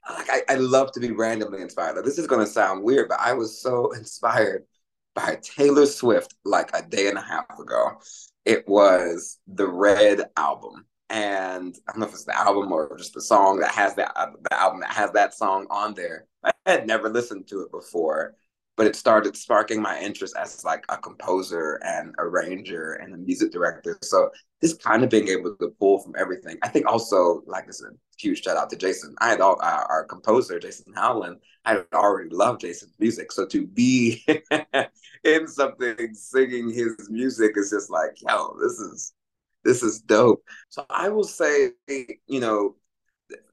like 0.10 0.30
I, 0.30 0.54
I 0.54 0.56
love 0.56 0.92
to 0.94 1.00
be 1.00 1.12
randomly 1.12 1.62
inspired. 1.62 1.96
Like, 1.96 2.06
this 2.06 2.20
is 2.20 2.28
gonna 2.28 2.46
sound 2.46 2.84
weird, 2.84 3.10
but 3.10 3.20
I 3.20 3.34
was 3.34 3.62
so 3.62 3.92
inspired 3.98 4.64
by 5.16 5.40
Taylor 5.42 5.86
Swift 5.86 6.36
like 6.44 6.70
a 6.74 6.88
day 6.88 7.08
and 7.08 7.18
a 7.18 7.22
half 7.22 7.60
ago. 7.60 7.92
It 8.44 8.68
was 8.68 9.40
the 9.48 9.68
Red 9.68 10.24
album. 10.38 10.86
And 11.10 11.76
I 11.88 11.92
don't 11.92 12.00
know 12.00 12.08
if 12.08 12.14
it's 12.14 12.26
the 12.26 12.38
album 12.38 12.72
or 12.72 12.98
just 12.98 13.14
the 13.14 13.22
song 13.22 13.60
that 13.60 13.72
has 13.72 13.96
that 13.96 14.12
uh, 14.16 14.32
the 14.50 14.60
album 14.60 14.82
that 14.82 14.92
has 14.92 15.12
that 15.12 15.34
song 15.34 15.68
on 15.70 15.94
there. 15.94 16.26
I 16.44 16.52
had 16.66 16.88
never 16.88 17.10
listened 17.10 17.48
to 17.48 17.62
it 17.62 17.72
before. 17.72 18.36
But 18.78 18.88
it 18.88 18.96
started 18.96 19.38
sparking 19.38 19.82
my 19.82 20.00
interest 20.00 20.36
as 20.38 20.64
like 20.66 20.84
a 20.90 20.98
composer 20.98 21.80
and 21.84 22.14
arranger 22.20 22.94
and 22.94 23.14
a 23.14 23.18
music 23.18 23.52
director. 23.52 23.98
So 24.02 24.30
just 24.62 24.84
kind 24.84 25.04
of 25.04 25.10
being 25.10 25.30
able 25.30 25.56
to 25.56 25.70
pull 25.80 26.00
from 26.00 26.14
everything. 26.18 26.58
I 26.62 26.68
think 26.68 26.86
also 26.88 27.42
like 27.46 27.68
this 27.68 27.80
is 27.80 27.86
a 27.86 27.96
huge 28.18 28.44
shout 28.44 28.58
out 28.58 28.70
to 28.72 28.76
Jason. 28.76 29.16
I 29.20 29.30
had 29.30 29.42
all 29.42 29.58
our, 29.62 29.86
our 29.86 30.04
composer 30.06 30.60
Jason 30.60 30.94
Howland. 30.94 31.38
I 31.66 31.84
already 31.94 32.30
loved 32.30 32.62
Jason's 32.62 32.94
music, 33.00 33.32
so 33.32 33.46
to 33.48 33.66
be 33.66 34.26
in 35.24 35.48
something 35.48 36.14
singing 36.14 36.70
his 36.70 37.10
music 37.10 37.54
is 37.56 37.72
just 37.72 37.90
like, 37.90 38.18
yo, 38.22 38.56
this 38.62 38.74
is 38.80 39.14
this 39.64 39.82
is 39.82 40.00
dope. 40.02 40.44
So 40.70 40.86
I 40.90 41.10
will 41.10 41.24
say, 41.24 41.72
you 41.88 42.40
know, 42.40 42.76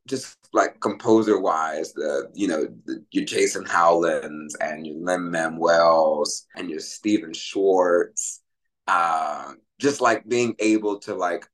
just 0.07 0.37
like 0.53 0.81
composer 0.81 1.39
wise, 1.39 1.93
the 1.93 2.31
you 2.35 2.49
know 2.49 2.67
the, 2.85 3.05
your 3.11 3.25
Jason 3.25 3.65
Howlands 3.65 4.57
and 4.57 4.87
your 4.87 4.97
Lin 4.97 5.31
Manuel's 5.31 6.47
and 6.57 6.69
your 6.71 6.81
Stephen 6.81 7.33
Schwartz, 7.33 8.41
uh, 8.89 9.53
just 9.79 10.01
like 10.01 10.29
being 10.29 10.55
able 10.59 10.99
to 11.01 11.15
like 11.15 11.47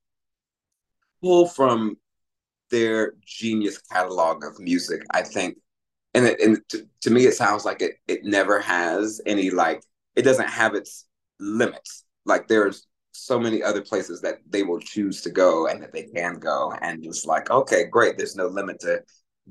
pull 1.20 1.46
from 1.46 1.96
their 2.70 3.14
genius 3.24 3.78
catalog 3.78 4.44
of 4.44 4.58
music. 4.58 5.02
I 5.10 5.22
think, 5.22 5.58
and 6.14 6.26
it, 6.26 6.40
and 6.40 6.60
to, 6.70 6.86
to 7.02 7.10
me, 7.10 7.26
it 7.26 7.34
sounds 7.34 7.64
like 7.64 7.82
it 7.82 7.96
it 8.06 8.24
never 8.24 8.60
has 8.60 9.20
any 9.26 9.50
like 9.50 9.82
it 10.16 10.22
doesn't 10.22 10.48
have 10.48 10.74
its 10.74 11.06
limits. 11.38 12.04
Like 12.24 12.48
there's 12.48 12.86
so 13.12 13.38
many 13.38 13.62
other 13.62 13.80
places 13.80 14.20
that 14.20 14.38
they 14.48 14.62
will 14.62 14.78
choose 14.78 15.22
to 15.22 15.30
go 15.30 15.66
and 15.66 15.82
that 15.82 15.92
they 15.92 16.04
can 16.04 16.34
go 16.34 16.72
and 16.82 17.02
just 17.02 17.26
like 17.26 17.50
okay 17.50 17.84
great 17.84 18.16
there's 18.16 18.36
no 18.36 18.46
limit 18.46 18.78
to 18.80 19.02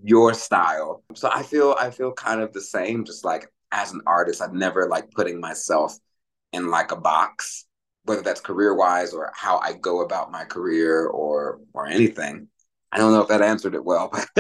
your 0.04 0.34
style. 0.34 1.04
So 1.16 1.30
i 1.32 1.44
feel 1.44 1.76
i 1.80 1.90
feel 1.90 2.12
kind 2.12 2.42
of 2.42 2.54
the 2.54 2.62
same 2.62 3.04
just 3.04 3.26
like 3.26 3.48
as 3.72 3.92
an 3.92 4.02
artist 4.06 4.42
i've 4.42 4.54
never 4.54 4.88
like 4.88 5.10
putting 5.12 5.40
myself 5.40 5.98
in 6.54 6.70
like 6.70 6.92
a 6.92 6.96
box 6.96 7.66
whether 8.04 8.22
that's 8.22 8.40
career 8.40 8.76
wise 8.76 9.14
or 9.14 9.32
how 9.36 9.58
i 9.58 9.74
go 9.74 10.02
about 10.02 10.32
my 10.32 10.46
career 10.46 11.08
or 11.08 11.60
or 11.74 11.88
anything. 11.88 12.48
I 12.92 13.00
don't 13.00 13.12
know 13.12 13.22
if 13.22 13.28
that 13.28 13.42
answered 13.42 13.76
it 13.76 13.84
well 13.84 14.14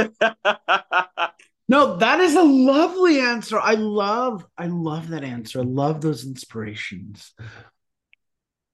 no 1.67 1.97
that 1.97 2.19
is 2.21 2.36
a 2.36 2.43
lovely 2.43 3.19
answer. 3.19 3.59
I 3.59 3.74
love 3.74 4.45
i 4.57 4.67
love 4.67 5.09
that 5.09 5.24
answer. 5.24 5.59
I 5.59 5.63
love 5.63 6.01
those 6.01 6.25
inspirations 6.25 7.33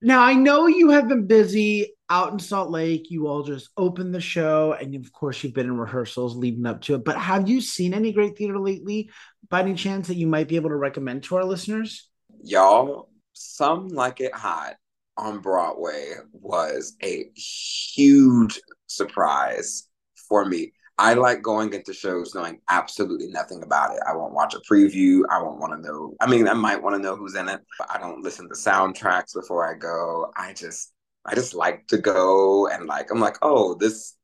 now 0.04 0.22
I 0.22 0.34
know 0.34 0.68
you 0.68 0.90
have 0.90 1.08
been 1.08 1.28
busy 1.28 1.96
out 2.10 2.32
in 2.32 2.40
Salt 2.40 2.70
Lake. 2.70 3.10
You 3.10 3.28
all 3.28 3.44
just 3.44 3.70
opened 3.78 4.14
the 4.14 4.22
show, 4.22 4.74
and 4.74 4.94
of 4.96 5.12
course 5.12 5.44
you've 5.44 5.54
been 5.54 5.68
in 5.68 5.78
rehearsals 5.78 6.36
leading 6.36 6.66
up 6.66 6.82
to 6.82 6.96
it. 6.96 7.04
But 7.04 7.18
have 7.18 7.50
you 7.50 7.62
seen 7.62 7.94
any 7.94 8.12
great 8.12 8.38
theater 8.38 8.60
lately, 8.60 9.10
by 9.50 9.62
any 9.62 9.74
chance 9.76 10.08
that 10.08 10.18
you 10.18 10.28
might 10.28 10.48
be 10.48 10.56
able 10.56 10.70
to 10.70 10.76
recommend 10.76 11.24
to 11.24 11.38
our 11.38 11.46
listeners? 11.46 12.10
Y'all, 12.44 13.10
some 13.34 13.88
like 13.88 14.20
it 14.20 14.34
hot 14.34 14.76
on 15.18 15.40
Broadway 15.40 16.14
was 16.32 16.96
a 17.04 17.26
huge 17.36 18.60
surprise 18.88 19.88
for 20.30 20.46
me. 20.46 20.74
I 20.98 21.16
like 21.16 21.42
going 21.42 21.74
into 21.74 21.94
shows 21.94 22.36
knowing 22.36 22.60
absolutely 22.70 23.28
nothing 23.28 23.64
about 23.64 23.96
it. 23.96 24.02
I 24.08 24.16
won't 24.16 24.34
watch 24.34 24.54
a 24.54 24.60
preview. 24.60 25.22
I 25.30 25.42
won't 25.42 25.60
want 25.60 25.74
to 25.74 25.82
know. 25.82 26.14
I 26.22 26.28
mean, 26.28 26.48
I 26.48 26.54
might 26.54 26.82
want 26.82 26.96
to 26.96 27.02
know 27.02 27.16
who's 27.16 27.36
in 27.36 27.50
it, 27.50 27.62
but 27.80 27.90
I 27.90 27.98
don't 27.98 28.22
listen 28.22 28.48
to 28.48 28.54
soundtracks 28.54 29.34
before 29.34 29.68
I 29.68 29.76
go. 29.76 30.32
I 30.38 30.54
just, 30.54 30.94
I 31.26 31.34
just 31.34 31.56
like 31.56 31.88
to 31.88 31.98
go 31.98 32.68
and 32.68 32.86
like, 32.86 33.10
I'm 33.10 33.20
like, 33.20 33.38
oh, 33.42 33.74
this 33.74 34.16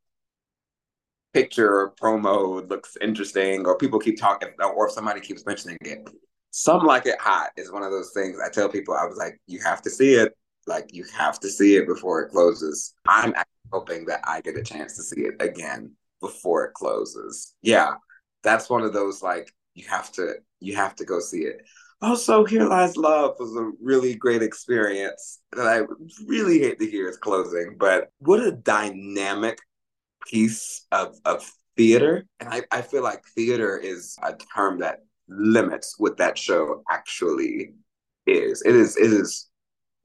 picture 1.33 1.69
or 1.69 1.93
promo 1.99 2.67
looks 2.69 2.97
interesting, 3.01 3.65
or 3.65 3.77
people 3.77 3.99
keep 3.99 4.19
talking, 4.19 4.49
or 4.75 4.87
if 4.87 4.93
somebody 4.93 5.21
keeps 5.21 5.45
mentioning 5.45 5.77
it. 5.81 6.07
Some 6.51 6.85
like 6.85 7.05
it 7.05 7.19
hot 7.19 7.49
is 7.57 7.71
one 7.71 7.83
of 7.83 7.91
those 7.91 8.11
things 8.13 8.37
I 8.43 8.49
tell 8.49 8.69
people. 8.69 8.95
I 8.95 9.05
was 9.05 9.17
like, 9.17 9.39
you 9.47 9.59
have 9.61 9.81
to 9.83 9.89
see 9.89 10.15
it. 10.15 10.35
Like, 10.67 10.93
you 10.93 11.03
have 11.15 11.39
to 11.39 11.49
see 11.49 11.77
it 11.77 11.87
before 11.87 12.21
it 12.21 12.29
closes. 12.29 12.93
I'm 13.07 13.33
hoping 13.71 14.05
that 14.05 14.21
I 14.23 14.41
get 14.41 14.57
a 14.57 14.63
chance 14.63 14.95
to 14.97 15.03
see 15.03 15.21
it 15.21 15.35
again 15.39 15.91
before 16.19 16.65
it 16.65 16.73
closes. 16.73 17.53
Yeah, 17.61 17.95
that's 18.43 18.69
one 18.69 18.83
of 18.83 18.93
those 18.93 19.21
like 19.21 19.51
you 19.73 19.87
have 19.87 20.11
to 20.13 20.35
you 20.59 20.75
have 20.75 20.95
to 20.95 21.05
go 21.05 21.19
see 21.19 21.41
it. 21.41 21.61
Also, 22.01 22.45
Here 22.45 22.65
Lies 22.65 22.95
Love 22.95 23.35
was 23.39 23.55
a 23.55 23.71
really 23.81 24.15
great 24.15 24.41
experience 24.41 25.41
that 25.51 25.67
I 25.67 25.81
really 26.25 26.59
hate 26.59 26.79
to 26.79 26.89
hear 26.89 27.09
is 27.09 27.17
closing, 27.17 27.75
but 27.77 28.09
what 28.19 28.39
a 28.39 28.53
dynamic 28.53 29.59
piece 30.25 30.85
of, 30.93 31.15
of 31.25 31.49
theater. 31.75 32.25
And 32.39 32.49
I, 32.49 32.61
I 32.71 32.81
feel 32.81 33.03
like 33.03 33.25
theater 33.35 33.77
is 33.77 34.17
a 34.23 34.33
term 34.55 34.79
that 34.79 34.99
limits 35.27 35.95
what 35.97 36.17
that 36.17 36.37
show 36.37 36.83
actually 36.89 37.73
is. 38.25 38.61
It 38.61 38.75
is 38.75 38.97
it 38.97 39.11
is 39.11 39.49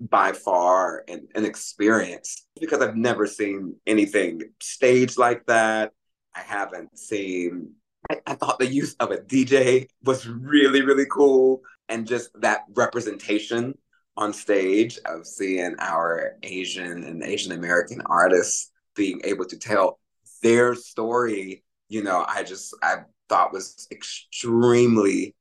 by 0.00 0.32
far 0.32 1.04
an, 1.08 1.28
an 1.34 1.44
experience 1.44 2.46
because 2.60 2.80
I've 2.80 2.96
never 2.96 3.26
seen 3.26 3.76
anything 3.86 4.40
staged 4.60 5.18
like 5.18 5.46
that. 5.46 5.92
I 6.34 6.40
haven't 6.40 6.98
seen. 6.98 7.72
I, 8.10 8.20
I 8.26 8.34
thought 8.34 8.58
the 8.58 8.66
use 8.66 8.94
of 9.00 9.10
a 9.10 9.18
DJ 9.18 9.88
was 10.02 10.26
really, 10.26 10.82
really 10.82 11.06
cool. 11.10 11.62
And 11.88 12.06
just 12.06 12.30
that 12.40 12.64
representation 12.74 13.76
on 14.16 14.32
stage 14.32 14.98
of 15.06 15.26
seeing 15.26 15.74
our 15.78 16.36
Asian 16.42 17.04
and 17.04 17.22
Asian 17.22 17.52
American 17.52 18.00
artists 18.06 18.70
being 18.94 19.20
able 19.24 19.44
to 19.46 19.58
tell 19.58 19.98
their 20.42 20.74
story, 20.74 21.64
you 21.88 22.02
know, 22.02 22.24
I 22.28 22.42
just, 22.42 22.76
I 22.82 22.98
thought 23.28 23.52
was 23.52 23.88
extremely 23.90 25.34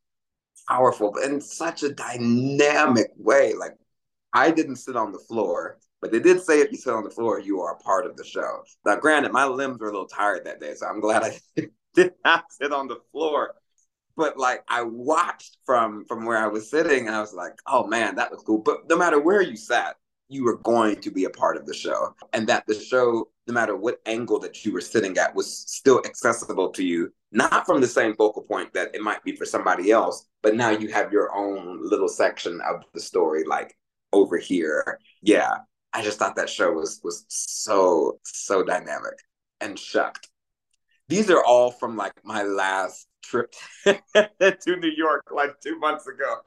powerful, 0.67 1.11
but 1.13 1.23
in 1.23 1.41
such 1.41 1.83
a 1.83 1.93
dynamic 1.93 3.07
way. 3.17 3.53
Like, 3.53 3.75
I 4.33 4.51
didn't 4.51 4.77
sit 4.77 4.95
on 4.95 5.11
the 5.11 5.19
floor 5.19 5.77
but 6.03 6.11
they 6.11 6.19
did 6.19 6.43
say 6.43 6.59
if 6.59 6.69
you 6.69 6.77
sit 6.77 6.93
on 6.93 7.05
the 7.05 7.09
floor, 7.09 7.39
you 7.39 7.61
are 7.61 7.75
a 7.75 7.77
part 7.77 8.05
of 8.05 8.17
the 8.17 8.25
show. 8.25 8.65
Now, 8.85 8.97
granted, 8.97 9.31
my 9.31 9.45
limbs 9.45 9.79
were 9.79 9.87
a 9.87 9.91
little 9.93 10.05
tired 10.05 10.43
that 10.43 10.59
day, 10.59 10.73
so 10.75 10.85
I'm 10.85 10.99
glad 10.99 11.23
I 11.23 11.39
did 11.95 12.11
not 12.25 12.43
sit 12.51 12.73
on 12.73 12.89
the 12.89 12.97
floor. 13.13 13.55
But 14.17 14.37
like 14.37 14.65
I 14.67 14.83
watched 14.83 15.59
from 15.65 16.03
from 16.03 16.25
where 16.25 16.37
I 16.37 16.47
was 16.47 16.69
sitting, 16.69 17.07
and 17.07 17.15
I 17.15 17.21
was 17.21 17.33
like, 17.33 17.53
"Oh 17.67 17.87
man, 17.87 18.15
that 18.15 18.31
was 18.31 18.43
cool." 18.43 18.57
But 18.57 18.89
no 18.89 18.97
matter 18.97 19.17
where 19.17 19.41
you 19.41 19.55
sat, 19.55 19.95
you 20.27 20.43
were 20.43 20.57
going 20.57 20.99
to 20.99 21.09
be 21.09 21.23
a 21.23 21.29
part 21.29 21.55
of 21.55 21.65
the 21.65 21.73
show, 21.73 22.13
and 22.33 22.47
that 22.47 22.67
the 22.67 22.77
show, 22.77 23.29
no 23.47 23.53
matter 23.53 23.77
what 23.77 24.01
angle 24.05 24.39
that 24.39 24.65
you 24.65 24.73
were 24.73 24.81
sitting 24.81 25.17
at, 25.17 25.33
was 25.33 25.57
still 25.57 26.01
accessible 26.05 26.69
to 26.71 26.83
you. 26.83 27.13
Not 27.31 27.65
from 27.65 27.79
the 27.79 27.87
same 27.87 28.13
focal 28.15 28.43
point 28.43 28.73
that 28.73 28.93
it 28.93 29.01
might 29.01 29.23
be 29.23 29.37
for 29.37 29.45
somebody 29.45 29.89
else, 29.89 30.27
but 30.41 30.53
now 30.53 30.69
you 30.69 30.89
have 30.89 31.13
your 31.13 31.33
own 31.33 31.79
little 31.81 32.09
section 32.09 32.59
of 32.61 32.83
the 32.93 32.99
story, 32.99 33.45
like 33.45 33.77
over 34.11 34.37
here. 34.37 34.99
Yeah, 35.21 35.59
I 35.93 36.01
just 36.01 36.19
thought 36.19 36.35
that 36.35 36.49
show 36.49 36.71
was 36.71 36.99
was 37.03 37.25
so 37.27 38.19
so 38.23 38.63
dynamic 38.63 39.19
and 39.61 39.77
shucked. 39.77 40.29
These 41.07 41.29
are 41.29 41.43
all 41.43 41.71
from 41.71 41.95
like 41.95 42.13
my 42.23 42.43
last 42.43 43.07
trip 43.23 43.53
to 43.85 44.75
New 44.77 44.91
York 44.95 45.23
like 45.31 45.59
two 45.61 45.77
months 45.79 46.07
ago. 46.07 46.37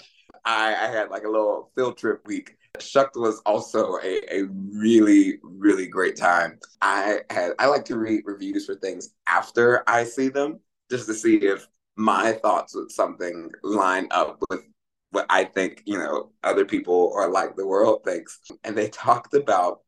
I, 0.44 0.74
I 0.74 0.88
had 0.88 1.10
like 1.10 1.24
a 1.24 1.28
little 1.28 1.70
field 1.74 1.96
trip 1.98 2.26
week. 2.26 2.56
Shucked 2.78 3.16
was 3.16 3.40
also 3.46 3.96
a, 4.02 4.20
a 4.30 4.44
really, 4.50 5.38
really 5.42 5.86
great 5.86 6.16
time. 6.16 6.58
I 6.82 7.20
had 7.30 7.52
I 7.58 7.66
like 7.66 7.84
to 7.86 7.98
read 7.98 8.22
reviews 8.24 8.66
for 8.66 8.74
things 8.74 9.10
after 9.26 9.82
I 9.88 10.04
see 10.04 10.28
them 10.28 10.60
just 10.90 11.06
to 11.06 11.14
see 11.14 11.36
if 11.36 11.66
my 11.96 12.32
thoughts 12.32 12.74
with 12.74 12.90
something 12.90 13.50
line 13.62 14.08
up 14.10 14.38
with 14.50 14.62
what 15.16 15.24
I 15.30 15.44
think, 15.44 15.82
you 15.86 15.96
know, 15.96 16.30
other 16.44 16.66
people 16.66 17.10
or 17.14 17.30
like 17.30 17.56
the 17.56 17.66
world 17.66 18.04
thinks. 18.04 18.38
And 18.64 18.76
they 18.76 18.90
talked 18.90 19.32
about 19.32 19.80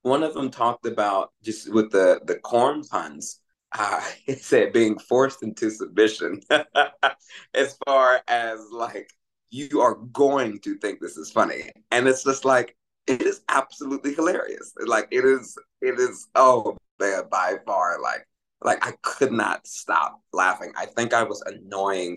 one 0.00 0.22
of 0.22 0.32
them 0.32 0.50
talked 0.50 0.86
about 0.86 1.32
just 1.42 1.70
with 1.70 1.92
the 1.92 2.18
the 2.24 2.36
corn 2.36 2.82
puns. 2.82 3.40
Uh, 3.78 4.00
it 4.26 4.40
said 4.40 4.72
being 4.72 4.98
forced 4.98 5.42
into 5.42 5.68
submission 5.68 6.40
as 7.54 7.76
far 7.84 8.22
as 8.26 8.58
like 8.72 9.10
you 9.50 9.82
are 9.82 9.96
going 10.12 10.58
to 10.60 10.78
think 10.78 10.98
this 10.98 11.18
is 11.18 11.30
funny 11.30 11.70
and 11.90 12.08
it's 12.08 12.24
just 12.24 12.46
like 12.46 12.74
it 13.06 13.20
is 13.20 13.42
absolutely 13.50 14.14
hilarious 14.14 14.72
like 14.86 15.08
it 15.10 15.26
is 15.26 15.58
it 15.82 15.98
is 15.98 16.28
oh 16.36 16.74
man 16.98 17.22
by 17.30 17.56
far 17.66 18.00
like 18.00 18.26
like 18.62 18.86
i 18.86 18.92
could 19.02 19.32
not 19.32 19.66
stop 19.66 20.20
laughing 20.32 20.72
i 20.76 20.86
think 20.86 21.12
i 21.12 21.22
was 21.22 21.42
annoying 21.42 22.16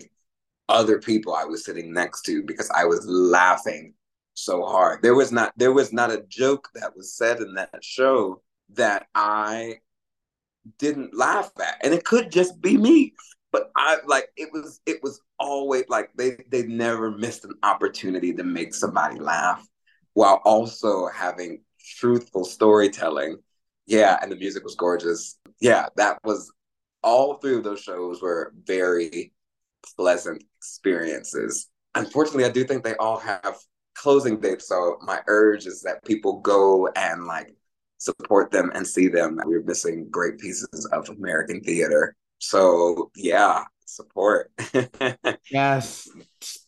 other 0.68 0.98
people 0.98 1.34
I 1.34 1.44
was 1.44 1.64
sitting 1.64 1.92
next 1.92 2.22
to 2.22 2.42
because 2.42 2.70
I 2.70 2.84
was 2.84 3.06
laughing 3.06 3.94
so 4.34 4.64
hard. 4.64 5.02
There 5.02 5.14
was 5.14 5.32
not 5.32 5.52
there 5.56 5.72
was 5.72 5.92
not 5.92 6.10
a 6.10 6.24
joke 6.28 6.68
that 6.74 6.96
was 6.96 7.14
said 7.14 7.40
in 7.40 7.54
that 7.54 7.82
show 7.82 8.42
that 8.74 9.06
I 9.14 9.76
didn't 10.78 11.16
laugh 11.16 11.50
at. 11.60 11.78
And 11.82 11.94
it 11.94 12.04
could 12.04 12.30
just 12.30 12.60
be 12.60 12.76
me. 12.76 13.14
But 13.52 13.70
I 13.76 13.98
like 14.06 14.28
it 14.36 14.50
was 14.52 14.80
it 14.86 15.02
was 15.02 15.20
always 15.38 15.84
like 15.88 16.10
they 16.16 16.36
they 16.50 16.64
never 16.64 17.10
missed 17.10 17.44
an 17.44 17.54
opportunity 17.62 18.32
to 18.34 18.44
make 18.44 18.74
somebody 18.74 19.18
laugh 19.18 19.66
while 20.14 20.40
also 20.44 21.06
having 21.08 21.62
truthful 21.98 22.44
storytelling. 22.44 23.38
Yeah, 23.86 24.18
and 24.20 24.30
the 24.30 24.36
music 24.36 24.64
was 24.64 24.74
gorgeous. 24.74 25.38
Yeah, 25.60 25.86
that 25.96 26.18
was 26.24 26.52
all 27.02 27.34
three 27.34 27.56
of 27.56 27.64
those 27.64 27.80
shows 27.80 28.20
were 28.20 28.52
very 28.64 29.32
pleasant 29.96 30.42
experiences 30.58 31.68
unfortunately, 31.96 32.44
I 32.44 32.50
do 32.50 32.64
think 32.64 32.84
they 32.84 32.94
all 32.96 33.18
have 33.18 33.56
closing 33.94 34.38
dates. 34.38 34.68
So 34.68 34.98
my 35.02 35.20
urge 35.26 35.66
is 35.66 35.82
that 35.82 36.04
people 36.04 36.40
go 36.40 36.88
and 36.88 37.24
like 37.24 37.54
support 37.98 38.50
them 38.50 38.70
and 38.74 38.86
see 38.86 39.08
them. 39.08 39.40
We're 39.44 39.62
missing 39.62 40.08
great 40.10 40.38
pieces 40.38 40.88
of 40.92 41.08
American 41.08 41.60
theater. 41.62 42.14
So 42.38 43.10
yeah, 43.16 43.64
support. 43.86 44.52
yes, 45.50 46.08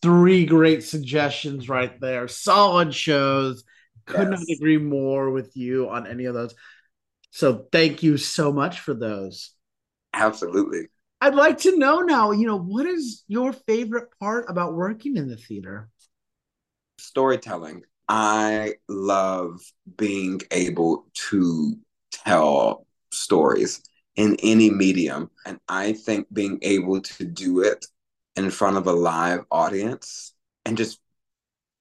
three 0.03 0.47
great 0.47 0.83
suggestions 0.83 1.69
right 1.69 2.01
there. 2.01 2.27
Solid 2.27 2.95
shows. 2.95 3.65
Could 4.07 4.31
yes. 4.31 4.41
not 4.41 4.57
agree 4.57 4.79
more 4.79 5.31
with 5.31 5.55
you 5.55 5.91
on 5.91 6.07
any 6.07 6.25
of 6.25 6.35
those. 6.35 6.55
So 7.31 7.67
thank 7.71 8.03
you 8.03 8.17
so 8.17 8.51
much 8.51 8.81
for 8.81 8.95
those. 8.95 9.53
Absolutely. 10.15 10.89
I'd 11.21 11.35
like 11.35 11.59
to 11.59 11.77
know 11.77 12.01
now, 12.01 12.31
you 12.31 12.47
know, 12.47 12.59
what 12.59 12.87
is 12.87 13.25
your 13.27 13.53
favorite 13.53 14.09
part 14.21 14.47
about 14.49 14.75
working 14.75 15.17
in 15.17 15.29
the 15.29 15.37
theater? 15.37 15.89
Storytelling. 16.99 17.83
I 18.09 18.75
love 18.89 19.61
being 19.97 20.41
able 20.51 21.07
to 21.31 21.77
tell 22.13 22.87
stories 23.11 23.83
in 24.17 24.37
any 24.43 24.71
medium. 24.71 25.31
And 25.45 25.59
I 25.69 25.93
think 25.93 26.33
being 26.33 26.59
able 26.63 27.01
to 27.01 27.25
do 27.25 27.61
it 27.61 27.85
in 28.37 28.51
front 28.51 28.77
of 28.77 28.87
a 28.87 28.93
live 28.93 29.45
audience 29.51 30.35
and 30.65 30.77
just 30.77 31.01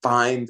find 0.01 0.49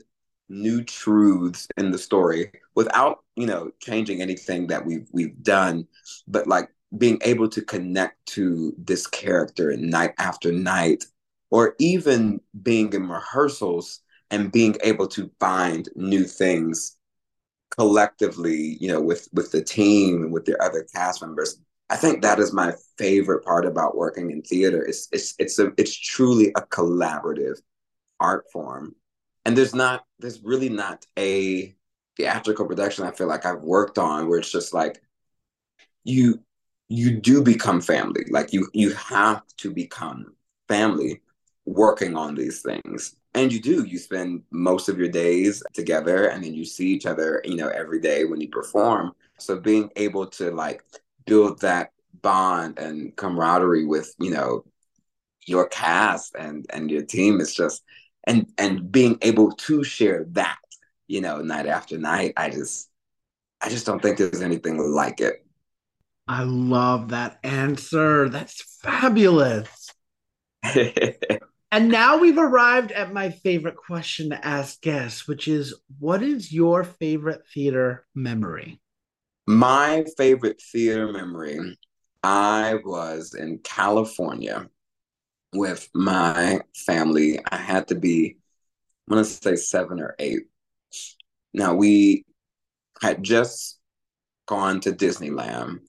new 0.50 0.84
truths 0.84 1.68
in 1.78 1.92
the 1.92 1.98
story 1.98 2.52
without, 2.74 3.20
you 3.36 3.46
know, 3.46 3.72
changing 3.80 4.22
anything 4.22 4.68
that 4.68 4.86
we've 4.86 5.08
we've 5.12 5.44
done, 5.44 5.88
but 6.28 6.48
like 6.48 6.70
being 6.96 7.20
able 7.24 7.50
to 7.50 7.62
connect 7.62 8.26
to 8.28 8.74
this 8.78 9.08
character 9.08 9.76
night 9.78 10.14
after 10.20 10.52
night, 10.52 11.04
or 11.50 11.76
even 11.80 12.40
being 12.62 12.94
in 12.94 13.10
rehearsals 13.10 14.02
and 14.32 14.52
being 14.52 14.76
able 14.84 15.08
to 15.08 15.32
find 15.40 15.90
new 15.96 16.24
things 16.24 16.98
collectively, 17.78 18.78
you 18.80 18.88
know, 18.88 19.02
with 19.02 19.28
with 19.34 19.52
the 19.52 19.64
team 19.64 20.24
and 20.24 20.32
with 20.32 20.46
their 20.46 20.62
other 20.62 20.86
cast 20.94 21.22
members. 21.22 21.60
I 21.90 21.96
think 21.96 22.22
that 22.22 22.40
is 22.40 22.52
my 22.54 22.74
favorite 22.98 23.46
part 23.46 23.66
about 23.66 23.96
working 23.96 24.32
in 24.32 24.42
theater. 24.42 24.84
It's 24.84 25.08
it's 25.12 25.36
it's 25.40 25.60
a 25.60 25.72
it's 25.78 25.96
truly 25.98 26.52
a 26.56 26.62
collaborative 26.62 27.60
art 28.20 28.46
form. 28.52 28.96
And 29.46 29.58
there's 29.58 29.76
not 29.76 30.04
there's 30.20 30.42
really 30.44 30.70
not 30.70 31.06
a 31.18 31.76
theatrical 32.18 32.66
production 32.66 33.06
I 33.06 33.12
feel 33.12 33.28
like 33.28 33.46
I've 33.46 33.62
worked 33.62 33.98
on 33.98 34.28
where 34.28 34.40
it's 34.40 34.52
just 34.52 34.74
like 34.74 35.02
you 36.04 36.42
you 36.90 37.20
do 37.20 37.44
become 37.44 37.82
family. 37.82 38.26
Like 38.30 38.54
you 38.54 38.68
you 38.74 38.94
have 38.94 39.44
to 39.58 39.72
become 39.72 40.36
family 40.68 41.22
working 41.66 42.16
on 42.16 42.36
these 42.36 42.62
things. 42.62 43.16
And 43.34 43.52
you 43.52 43.62
do. 43.62 43.84
You 43.84 44.00
spend 44.00 44.44
most 44.52 44.90
of 44.90 44.98
your 44.98 45.10
days 45.10 45.62
together 45.74 46.28
and 46.30 46.44
then 46.44 46.54
you 46.54 46.66
see 46.66 46.88
each 46.88 47.06
other, 47.06 47.42
you 47.46 47.56
know, 47.56 47.68
every 47.68 48.00
day 48.00 48.26
when 48.26 48.42
you 48.42 48.50
perform. 48.50 49.14
So 49.38 49.60
being 49.60 49.92
able 49.96 50.28
to 50.28 50.52
like 50.52 50.84
build 51.26 51.62
that 51.62 51.92
bond 52.22 52.80
and 52.80 53.16
camaraderie 53.16 53.86
with, 53.86 54.16
you 54.20 54.32
know, 54.32 54.64
your 55.46 55.68
cast 55.68 56.36
and 56.36 56.66
and 56.72 56.90
your 56.92 57.04
team 57.04 57.40
is 57.40 57.54
just 57.54 57.84
and 58.26 58.48
and 58.58 58.92
being 58.92 59.18
able 59.22 59.52
to 59.54 59.84
share 59.84 60.26
that, 60.32 60.58
you 61.08 61.22
know, 61.22 61.42
night 61.42 61.68
after 61.68 61.98
night, 61.98 62.34
I 62.38 62.50
just 62.50 62.90
I 63.62 63.70
just 63.70 63.86
don't 63.86 64.02
think 64.02 64.18
there's 64.18 64.42
anything 64.42 64.78
like 64.78 65.22
it. 65.22 65.47
I 66.28 66.44
love 66.44 67.10
that 67.10 67.40
answer. 67.44 68.28
That's 68.30 68.80
fabulous. 68.82 69.94
and 71.72 71.90
now 71.90 72.18
we've 72.18 72.38
arrived 72.38 72.92
at 72.92 73.14
my 73.14 73.30
favorite 73.30 73.78
question 73.78 74.32
to 74.32 74.46
ask 74.46 74.82
guests, 74.82 75.28
which 75.28 75.48
is 75.48 75.74
what 76.00 76.22
is 76.22 76.52
your 76.52 76.84
favorite 76.84 77.48
theater 77.54 78.06
memory? 78.14 78.82
My 79.48 80.06
favorite 80.18 80.62
theater 80.62 81.12
memory, 81.12 81.78
I 82.22 82.76
was 82.84 83.34
in 83.34 83.60
California 83.60 84.68
with 85.54 85.88
my 85.94 86.60
family. 86.76 87.40
I 87.50 87.56
had 87.56 87.88
to 87.88 87.96
be, 87.96 88.36
I'm 89.08 89.14
going 89.14 89.24
to 89.24 89.30
say 89.30 89.56
seven 89.56 90.02
or 90.02 90.16
eight. 90.20 90.44
Now, 91.54 91.76
we 91.76 92.26
had 93.02 93.24
just 93.24 93.80
gone 94.48 94.82
to 94.82 94.92
Disneyland 94.92 95.80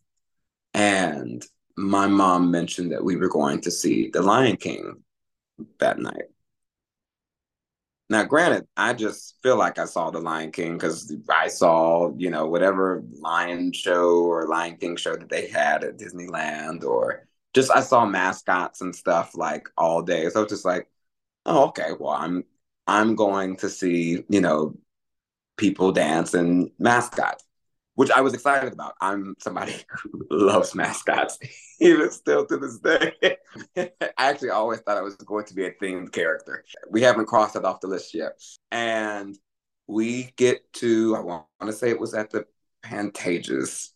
and 0.74 1.44
my 1.76 2.06
mom 2.06 2.50
mentioned 2.50 2.92
that 2.92 3.04
we 3.04 3.16
were 3.16 3.28
going 3.28 3.60
to 3.62 3.70
see 3.70 4.10
The 4.10 4.22
Lion 4.22 4.56
King 4.56 5.02
that 5.78 5.98
night. 5.98 6.24
Now, 8.10 8.24
granted, 8.24 8.66
I 8.76 8.94
just 8.94 9.36
feel 9.42 9.56
like 9.56 9.78
I 9.78 9.84
saw 9.84 10.10
The 10.10 10.20
Lion 10.20 10.50
King 10.50 10.74
because 10.74 11.14
I 11.28 11.48
saw, 11.48 12.12
you 12.16 12.30
know, 12.30 12.46
whatever 12.46 13.04
lion 13.20 13.72
show 13.72 14.24
or 14.24 14.48
Lion 14.48 14.76
King 14.76 14.96
show 14.96 15.14
that 15.14 15.28
they 15.28 15.48
had 15.48 15.84
at 15.84 15.98
Disneyland, 15.98 16.84
or 16.84 17.28
just 17.54 17.70
I 17.70 17.80
saw 17.80 18.06
mascots 18.06 18.80
and 18.80 18.96
stuff 18.96 19.36
like 19.36 19.68
all 19.76 20.02
day. 20.02 20.28
So 20.30 20.40
I 20.40 20.42
was 20.44 20.52
just 20.52 20.64
like, 20.64 20.88
oh, 21.44 21.68
okay, 21.68 21.90
well, 21.98 22.12
I'm 22.12 22.44
I'm 22.86 23.14
going 23.14 23.56
to 23.58 23.68
see, 23.68 24.24
you 24.28 24.40
know, 24.40 24.74
people 25.58 25.92
dance 25.92 26.34
and 26.34 26.70
mascots 26.78 27.44
which 27.98 28.12
I 28.12 28.20
was 28.20 28.32
excited 28.32 28.72
about. 28.72 28.94
I'm 29.00 29.34
somebody 29.40 29.74
who 30.02 30.24
loves 30.30 30.72
mascots, 30.72 31.36
even 31.80 32.12
still 32.12 32.46
to 32.46 32.56
this 32.56 32.78
day. 32.78 33.12
I 33.76 33.90
actually 34.16 34.50
always 34.50 34.78
thought 34.78 34.96
I 34.96 35.02
was 35.02 35.16
going 35.16 35.46
to 35.46 35.54
be 35.54 35.64
a 35.64 35.72
themed 35.72 36.12
character. 36.12 36.64
We 36.88 37.02
haven't 37.02 37.26
crossed 37.26 37.56
it 37.56 37.64
off 37.64 37.80
the 37.80 37.88
list 37.88 38.14
yet. 38.14 38.40
And 38.70 39.36
we 39.88 40.32
get 40.36 40.72
to, 40.74 41.16
I 41.16 41.20
want 41.22 41.46
to 41.62 41.72
say 41.72 41.90
it 41.90 41.98
was 41.98 42.14
at 42.14 42.30
the 42.30 42.46
Pantages, 42.84 43.88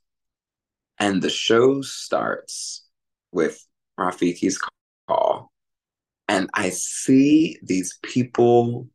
and 0.99 1.23
the 1.23 1.31
show 1.31 1.81
starts 1.83 2.85
with 3.31 3.65
Rafiki's 4.01 4.59
call. 5.07 5.53
And 6.27 6.51
I 6.55 6.71
see 6.71 7.57
these 7.63 8.01
people 8.03 8.89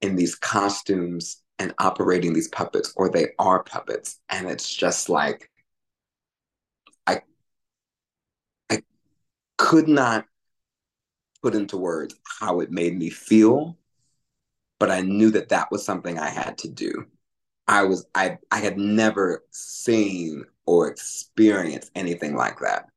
in 0.00 0.14
these 0.14 0.36
costumes 0.36 1.42
and 1.58 1.74
operating 1.78 2.32
these 2.32 2.48
puppets 2.48 2.92
or 2.96 3.08
they 3.08 3.28
are 3.38 3.62
puppets 3.62 4.20
and 4.28 4.48
it's 4.48 4.72
just 4.72 5.08
like 5.08 5.50
i 7.06 7.20
i 8.70 8.82
could 9.56 9.88
not 9.88 10.26
put 11.42 11.54
into 11.54 11.76
words 11.76 12.14
how 12.40 12.60
it 12.60 12.70
made 12.70 12.96
me 12.98 13.10
feel 13.10 13.76
but 14.78 14.90
i 14.90 15.00
knew 15.00 15.30
that 15.30 15.48
that 15.48 15.70
was 15.70 15.84
something 15.84 16.18
i 16.18 16.28
had 16.28 16.58
to 16.58 16.68
do. 16.68 17.06
I 17.66 17.84
was 17.84 18.06
i 18.14 18.38
i 18.50 18.58
had 18.58 18.78
never 18.78 19.44
seen 19.50 20.44
or 20.66 20.88
experienced 20.88 21.90
anything 21.94 22.34
like 22.34 22.58
that 22.60 22.88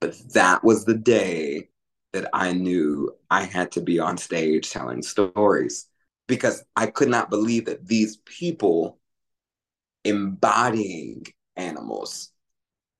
but 0.00 0.16
that 0.32 0.62
was 0.64 0.84
the 0.84 0.96
day 0.96 1.68
that 2.12 2.28
i 2.32 2.52
knew 2.52 3.14
i 3.30 3.42
had 3.42 3.72
to 3.72 3.80
be 3.80 3.98
on 3.98 4.16
stage 4.16 4.70
telling 4.70 5.02
stories 5.02 5.88
because 6.26 6.64
I 6.74 6.86
could 6.86 7.08
not 7.08 7.30
believe 7.30 7.66
that 7.66 7.86
these 7.86 8.16
people 8.18 8.98
embodying 10.04 11.26
animals 11.56 12.30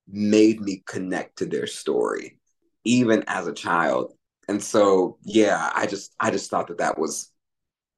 made 0.09 0.61
me 0.61 0.83
connect 0.87 1.39
to 1.39 1.47
their 1.47 1.67
story 1.67 2.39
even 2.85 3.25
as 3.27 3.47
a 3.47 3.53
child. 3.55 4.13
And 4.49 4.63
so 4.63 5.17
yeah 5.23 5.71
i 5.75 5.87
just 5.87 6.15
i 6.21 6.31
just 6.31 6.51
thought 6.51 6.69
that 6.69 6.79
that 6.79 6.99
was 6.99 7.31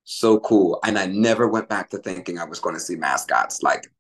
so 0.05 0.39
cool. 0.41 0.79
And 0.85 0.99
i 0.99 1.07
never 1.07 1.49
went 1.49 1.69
back 1.69 1.91
to 1.91 1.99
thinking 1.99 2.39
i 2.39 2.45
was 2.45 2.61
going 2.61 2.77
to 2.77 2.81
see 2.81 2.95
mascots 2.97 3.63
like 3.63 3.91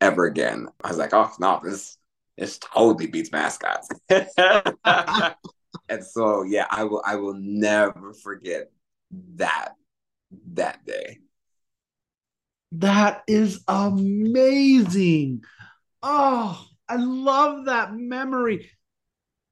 ever 0.00 0.26
again. 0.26 0.66
I 0.82 0.88
was 0.88 0.98
like 0.98 1.14
oh 1.14 1.30
no 1.38 1.60
this 1.62 1.96
this 2.36 2.58
totally 2.58 3.06
beats 3.06 3.30
mascots. 3.30 3.88
And 5.88 6.04
so 6.04 6.42
yeah 6.44 6.66
i 6.70 6.84
will 6.84 7.02
i 7.04 7.16
will 7.16 7.34
never 7.34 8.12
forget 8.14 8.70
that 9.36 9.74
that 10.52 10.84
day. 10.84 11.18
That 12.72 13.22
is 13.28 13.60
amazing. 13.68 15.44
Oh, 16.02 16.66
I 16.88 16.96
love 16.96 17.66
that 17.66 17.94
memory. 17.94 18.70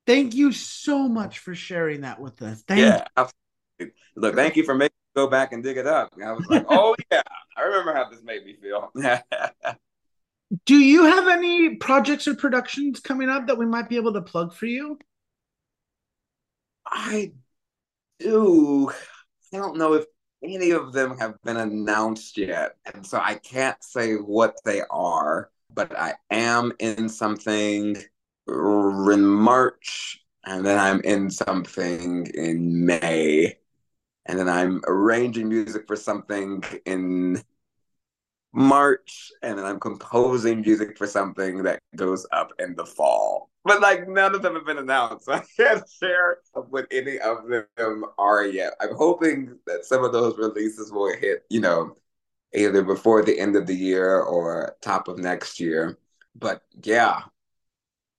Thank 0.07 0.35
you 0.35 0.53
so 0.53 1.09
much 1.09 1.39
for 1.39 1.55
sharing 1.55 2.01
that 2.01 2.21
with 2.21 2.43
us. 2.43 2.63
Thank 2.67 2.81
yeah, 2.81 3.05
absolutely. 3.17 3.97
Look, 4.17 4.35
thank 4.35 4.57
you 4.57 4.65
for 4.65 4.75
making 4.75 4.97
me 4.97 5.23
go 5.23 5.29
back 5.29 5.53
and 5.53 5.63
dig 5.63 5.77
it 5.77 5.87
up. 5.87 6.13
I 6.23 6.33
was 6.33 6.47
like, 6.49 6.67
oh 6.69 6.97
yeah, 7.11 7.23
I 7.57 7.63
remember 7.63 7.95
how 7.95 8.11
this 8.11 8.23
made 8.23 8.45
me 8.45 8.57
feel. 8.61 8.93
Do 10.67 10.77
you 10.77 11.05
have 11.05 11.29
any 11.29 11.77
projects 11.77 12.29
or 12.29 12.35
productions 12.35 13.01
coming 13.01 13.31
up 13.31 13.47
that 13.47 13.57
we 13.57 13.65
might 13.65 13.89
be 13.89 13.97
able 13.97 14.13
to 14.13 14.21
plug 14.21 14.53
for 14.53 14.67
you? 14.67 14.99
I 16.87 17.33
do. 18.19 18.91
I 19.53 19.57
don't 19.57 19.79
know 19.79 19.95
if 19.95 20.05
any 20.43 20.71
of 20.71 20.93
them 20.93 21.17
have 21.19 21.41
been 21.43 21.57
announced 21.57 22.37
yet. 22.37 22.77
And 22.93 23.07
so 23.07 23.19
I 23.19 23.37
can't 23.37 23.83
say 23.83 24.15
what 24.15 24.57
they 24.65 24.83
are, 24.91 25.51
but 25.73 25.97
I 25.99 26.15
am 26.31 26.73
in 26.79 27.09
something 27.09 27.97
in 28.49 29.25
March 29.25 30.25
and 30.45 30.67
then 30.67 30.79
I'm 30.79 31.01
in 31.03 31.31
something 31.31 32.27
in 32.35 32.85
May. 32.85 33.59
And 34.27 34.39
then 34.39 34.49
I'm 34.49 34.81
arranging 34.87 35.49
music 35.49 35.87
for 35.87 35.97
something 35.97 36.63
in 36.85 37.43
March, 38.53 39.31
and 39.43 39.59
then 39.59 39.65
I'm 39.65 39.81
composing 39.81 40.61
music 40.61 40.99
for 40.99 41.07
something 41.07 41.63
that 41.63 41.81
goes 41.97 42.27
up 42.33 42.53
in 42.59 42.75
the 42.75 42.85
fall. 42.85 43.51
But 43.65 43.81
like 43.81 44.09
none 44.09 44.35
of 44.35 44.43
them 44.43 44.55
have 44.55 44.67
been 44.67 44.79
announced. 44.79 45.27
So 45.27 45.33
I 45.33 45.43
can't 45.57 45.85
share 46.01 46.39
what 46.53 46.87
any 46.91 47.19
of 47.19 47.45
them 47.77 48.05
are 48.19 48.45
yet. 48.45 48.75
I'm 48.81 48.95
hoping 48.95 49.59
that 49.67 49.85
some 49.85 50.05
of 50.05 50.13
those 50.13 50.37
releases 50.37 50.93
will 50.93 51.15
hit, 51.17 51.45
you 51.49 51.61
know, 51.61 51.97
either 52.55 52.83
before 52.83 53.23
the 53.23 53.39
end 53.39 53.57
of 53.57 53.67
the 53.67 53.77
year 53.77 54.21
or 54.21 54.77
top 54.83 55.09
of 55.09 55.19
next 55.19 55.61
year. 55.61 55.99
But 56.35 56.63
yeah, 56.83 57.23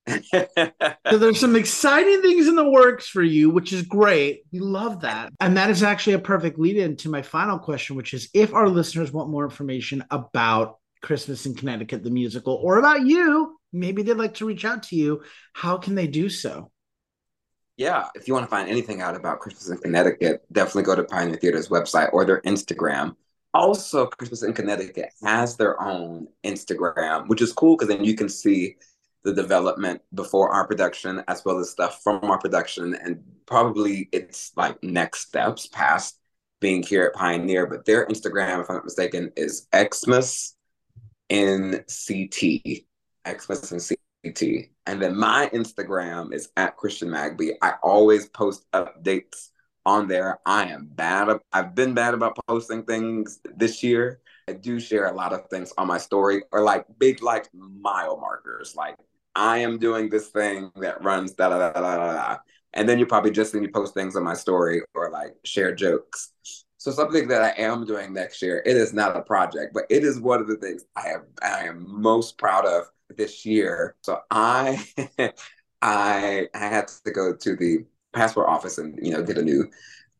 so 0.06 1.18
there's 1.18 1.40
some 1.40 1.56
exciting 1.56 2.20
things 2.20 2.46
in 2.46 2.56
the 2.56 2.68
works 2.68 3.06
for 3.06 3.22
you, 3.22 3.50
which 3.50 3.72
is 3.72 3.82
great. 3.82 4.42
We 4.52 4.60
love 4.60 5.00
that. 5.00 5.32
And 5.40 5.56
that 5.56 5.70
is 5.70 5.82
actually 5.82 6.14
a 6.14 6.18
perfect 6.18 6.58
lead 6.58 6.76
in 6.76 6.96
to 6.96 7.08
my 7.08 7.22
final 7.22 7.58
question, 7.58 7.96
which 7.96 8.12
is 8.12 8.28
if 8.34 8.52
our 8.54 8.68
listeners 8.68 9.12
want 9.12 9.30
more 9.30 9.44
information 9.44 10.04
about 10.10 10.78
Christmas 11.02 11.46
in 11.46 11.54
Connecticut, 11.54 12.02
the 12.02 12.10
musical, 12.10 12.54
or 12.54 12.78
about 12.78 13.06
you, 13.06 13.58
maybe 13.72 14.02
they'd 14.02 14.14
like 14.14 14.34
to 14.34 14.46
reach 14.46 14.64
out 14.64 14.84
to 14.84 14.96
you, 14.96 15.22
how 15.52 15.78
can 15.78 15.94
they 15.94 16.06
do 16.06 16.28
so? 16.28 16.70
Yeah, 17.76 18.08
if 18.14 18.28
you 18.28 18.34
want 18.34 18.46
to 18.46 18.50
find 18.50 18.68
anything 18.68 19.00
out 19.00 19.16
about 19.16 19.40
Christmas 19.40 19.68
in 19.68 19.78
Connecticut, 19.78 20.44
definitely 20.52 20.84
go 20.84 20.94
to 20.94 21.04
Pioneer 21.04 21.36
Theatre's 21.36 21.68
website 21.68 22.12
or 22.12 22.24
their 22.24 22.40
Instagram. 22.42 23.16
Also, 23.52 24.06
Christmas 24.06 24.42
in 24.42 24.52
Connecticut 24.52 25.10
has 25.22 25.56
their 25.56 25.80
own 25.82 26.28
Instagram, 26.44 27.26
which 27.28 27.42
is 27.42 27.52
cool 27.52 27.76
because 27.76 27.88
then 27.88 28.04
you 28.04 28.14
can 28.14 28.28
see 28.28 28.76
the 29.24 29.32
development 29.32 30.02
before 30.12 30.50
our 30.50 30.66
production 30.66 31.22
as 31.28 31.44
well 31.44 31.58
as 31.58 31.70
stuff 31.70 32.02
from 32.02 32.22
our 32.24 32.38
production 32.38 32.94
and 32.94 33.22
probably 33.46 34.08
it's 34.12 34.52
like 34.56 34.82
next 34.82 35.28
steps 35.28 35.66
past 35.66 36.18
being 36.60 36.82
here 36.82 37.04
at 37.04 37.14
Pioneer. 37.14 37.66
But 37.66 37.84
their 37.84 38.06
Instagram, 38.06 38.62
if 38.62 38.70
I'm 38.70 38.76
not 38.76 38.84
mistaken, 38.84 39.30
is 39.36 39.68
Xmas 39.74 40.56
in 41.28 41.84
CT. 41.88 42.84
Xmas 43.28 43.72
in 43.72 43.98
CT. 44.24 44.70
And 44.86 45.00
then 45.00 45.16
my 45.16 45.50
Instagram 45.52 46.32
is 46.32 46.50
at 46.56 46.76
Christian 46.76 47.08
Magby. 47.08 47.52
I 47.60 47.74
always 47.82 48.28
post 48.28 48.64
updates 48.72 49.50
on 49.84 50.08
there. 50.08 50.38
I 50.46 50.64
am 50.66 50.86
bad. 50.86 51.38
I've 51.52 51.74
been 51.74 51.92
bad 51.92 52.14
about 52.14 52.38
posting 52.48 52.84
things 52.84 53.40
this 53.56 53.82
year. 53.82 54.20
I 54.48 54.52
do 54.52 54.80
share 54.80 55.06
a 55.06 55.12
lot 55.12 55.32
of 55.32 55.46
things 55.48 55.72
on 55.76 55.86
my 55.86 55.98
story 55.98 56.44
or 56.52 56.62
like 56.62 56.86
big 56.98 57.22
like 57.22 57.48
mile 57.52 58.18
markers, 58.18 58.74
like 58.74 58.96
I 59.36 59.58
am 59.58 59.78
doing 59.78 60.08
this 60.08 60.28
thing 60.28 60.70
that 60.76 61.02
runs 61.02 61.32
da 61.32 61.48
da 61.48 61.58
da 61.58 61.72
da 61.72 61.96
da 61.96 62.12
da. 62.12 62.36
And 62.72 62.88
then 62.88 62.98
you 62.98 63.06
probably 63.06 63.30
just 63.30 63.52
see 63.52 63.60
me 63.60 63.68
post 63.68 63.94
things 63.94 64.16
on 64.16 64.24
my 64.24 64.34
story 64.34 64.82
or 64.94 65.10
like 65.10 65.36
share 65.44 65.74
jokes. 65.74 66.32
So 66.78 66.90
something 66.90 67.28
that 67.28 67.42
I 67.42 67.50
am 67.62 67.86
doing 67.86 68.12
next 68.12 68.42
year, 68.42 68.62
it 68.66 68.76
is 68.76 68.92
not 68.92 69.16
a 69.16 69.22
project, 69.22 69.72
but 69.72 69.84
it 69.88 70.04
is 70.04 70.20
one 70.20 70.40
of 70.40 70.48
the 70.48 70.56
things 70.56 70.84
I 70.96 71.08
am 71.10 71.22
I 71.42 71.64
am 71.66 71.84
most 71.88 72.36
proud 72.38 72.66
of 72.66 72.84
this 73.16 73.46
year. 73.46 73.96
So 74.02 74.20
I 74.30 74.84
I 75.82 76.48
I 76.54 76.58
had 76.58 76.88
to 77.04 77.10
go 77.10 77.34
to 77.34 77.56
the 77.56 77.84
passport 78.12 78.48
office 78.48 78.78
and 78.78 78.98
you 79.02 79.12
know 79.12 79.22
get 79.22 79.38
a 79.38 79.42
new 79.42 79.68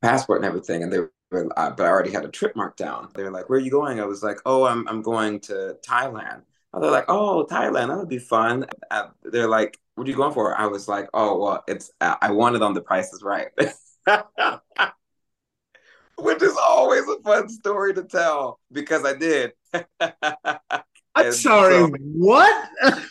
passport 0.03 0.38
and 0.38 0.46
everything, 0.46 0.83
and 0.83 0.92
they 0.92 1.00
were, 1.31 1.48
uh, 1.59 1.70
but 1.70 1.87
I 1.87 1.88
already 1.88 2.11
had 2.11 2.24
a 2.24 2.29
trip 2.29 2.57
marked 2.57 2.79
down. 2.79 3.11
They 3.14 3.22
were 3.22 3.31
like, 3.31 3.48
"Where 3.48 3.59
are 3.59 3.62
you 3.62 3.70
going?" 3.70 4.00
I 4.00 4.05
was 4.07 4.22
like, 4.22 4.38
"Oh, 4.46 4.64
I'm 4.64 4.87
I'm 4.88 5.03
going 5.03 5.40
to 5.42 5.77
Thailand." 5.87 6.42
They're 6.80 6.90
like, 6.90 7.06
oh, 7.08 7.46
Thailand, 7.50 7.88
that 7.88 7.98
would 7.98 8.08
be 8.08 8.18
fun. 8.18 8.66
Uh, 8.90 9.08
they're 9.22 9.48
like, 9.48 9.78
what 9.94 10.06
are 10.06 10.10
you 10.10 10.16
going 10.16 10.32
for? 10.32 10.58
I 10.58 10.66
was 10.66 10.88
like, 10.88 11.08
oh, 11.14 11.38
well, 11.38 11.64
it's 11.68 11.92
uh, 12.00 12.16
I 12.20 12.32
wanted 12.32 12.62
on 12.62 12.74
The 12.74 12.80
Price 12.80 13.12
is 13.12 13.22
Right. 13.22 13.48
Which 16.16 16.42
is 16.42 16.56
always 16.56 17.08
a 17.08 17.20
fun 17.22 17.48
story 17.48 17.94
to 17.94 18.04
tell 18.04 18.60
because 18.72 19.04
I 19.04 19.14
did. 19.14 19.52
I'm 21.14 21.32
sorry, 21.32 21.74
so 21.74 21.90
what? 22.12 22.68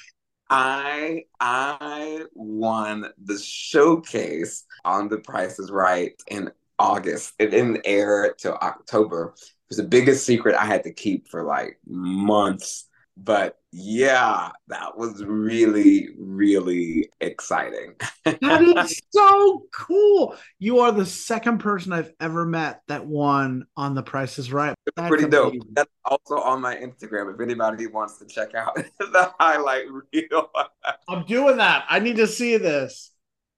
I 0.49 1.23
I 1.39 2.25
won 2.33 3.07
the 3.23 3.39
showcase 3.39 4.65
on 4.85 5.09
The 5.09 5.19
Price 5.19 5.57
is 5.59 5.71
Right 5.71 6.13
in 6.27 6.51
August. 6.79 7.33
It 7.39 7.51
didn't 7.51 7.81
air 7.85 8.35
till 8.37 8.55
October. 8.55 9.33
It 9.37 9.69
was 9.69 9.77
the 9.77 9.83
biggest 9.83 10.25
secret 10.25 10.55
I 10.55 10.65
had 10.65 10.83
to 10.83 10.93
keep 10.93 11.27
for 11.27 11.43
like 11.43 11.79
months 11.87 12.87
but 13.15 13.59
yeah, 13.71 14.49
that 14.67 14.97
was 14.97 15.23
really, 15.23 16.09
really 16.17 17.09
exciting. 17.21 17.95
that 18.25 18.61
is 18.61 19.01
so 19.11 19.63
cool. 19.71 20.35
You 20.59 20.79
are 20.79 20.91
the 20.91 21.05
second 21.05 21.59
person 21.59 21.93
I've 21.93 22.11
ever 22.19 22.45
met 22.45 22.81
that 22.87 23.05
won 23.05 23.65
on 23.77 23.93
The 23.93 24.03
Price 24.03 24.39
is 24.39 24.51
Right. 24.51 24.75
That's 24.95 25.07
pretty 25.07 25.25
amazing. 25.25 25.59
dope. 25.59 25.67
That's 25.73 25.91
also 26.05 26.37
on 26.39 26.61
my 26.61 26.75
Instagram 26.75 27.33
if 27.33 27.39
anybody 27.39 27.87
wants 27.87 28.17
to 28.19 28.25
check 28.25 28.55
out 28.55 28.75
the 28.99 29.31
highlight 29.39 29.85
reel. 29.91 30.49
I'm 31.07 31.25
doing 31.25 31.57
that. 31.57 31.85
I 31.89 31.99
need 31.99 32.15
to 32.17 32.27
see 32.27 32.57
this. 32.57 33.11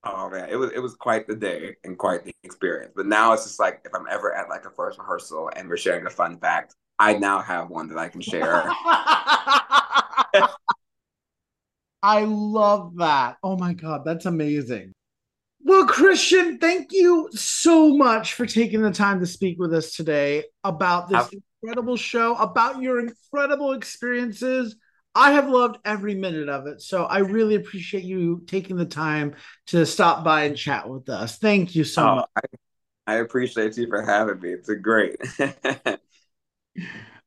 Oh 0.03 0.29
man, 0.29 0.49
it 0.49 0.55
was 0.55 0.71
it 0.71 0.79
was 0.79 0.93
quite 0.93 1.25
the 1.25 1.35
day 1.35 1.75
and 1.83 1.97
quite 1.97 2.23
the 2.23 2.35
experience. 2.43 2.93
But 2.95 3.07
now 3.07 3.33
it's 3.33 3.43
just 3.43 3.59
like 3.59 3.81
if 3.85 3.95
I'm 3.95 4.05
ever 4.09 4.35
at 4.35 4.49
like 4.49 4.65
a 4.65 4.69
first 4.69 4.99
rehearsal 4.99 5.49
and 5.55 5.67
we're 5.67 5.77
sharing 5.77 6.05
a 6.05 6.11
fun 6.11 6.37
fact, 6.37 6.75
I 6.99 7.13
now 7.13 7.39
have 7.39 7.69
one 7.69 7.89
that 7.89 7.97
I 7.97 8.09
can 8.09 8.21
share. 8.21 8.63
I 12.01 12.23
love 12.25 12.97
that. 12.97 13.37
Oh 13.43 13.57
my 13.57 13.73
God, 13.73 14.05
that's 14.05 14.25
amazing. 14.25 14.93
Well, 15.63 15.87
Christian, 15.87 16.59
thank 16.59 16.93
you 16.93 17.29
so 17.31 17.97
much 17.97 18.33
for 18.33 18.45
taking 18.45 18.83
the 18.83 18.91
time 18.91 19.19
to 19.19 19.25
speak 19.25 19.57
with 19.57 19.73
us 19.73 19.95
today 19.95 20.43
about 20.63 21.09
this 21.09 21.27
incredible 21.63 21.97
show, 21.97 22.35
about 22.35 22.81
your 22.81 22.99
incredible 22.99 23.73
experiences. 23.73 24.75
I 25.15 25.31
have 25.31 25.49
loved 25.49 25.79
every 25.83 26.13
minute 26.13 26.49
of 26.49 26.67
it. 26.67 26.81
So 26.81 27.05
I 27.05 27.19
really 27.19 27.55
appreciate 27.55 28.03
you 28.03 28.43
taking 28.45 28.75
the 28.75 28.85
time 28.85 29.33
to 29.67 29.85
stop 29.87 30.23
by 30.23 30.43
and 30.43 30.55
chat 30.55 30.87
with 30.87 31.09
us. 31.09 31.39
Thank 31.39 31.73
you 31.73 31.83
so 31.83 32.03
oh, 32.03 32.15
much. 32.15 32.29
I, 33.07 33.13
I 33.13 33.15
appreciate 33.15 33.75
you 33.77 33.87
for 33.87 34.03
having 34.03 34.39
me. 34.41 34.49
It's 34.49 34.69
a 34.69 34.75
great. 34.75 35.15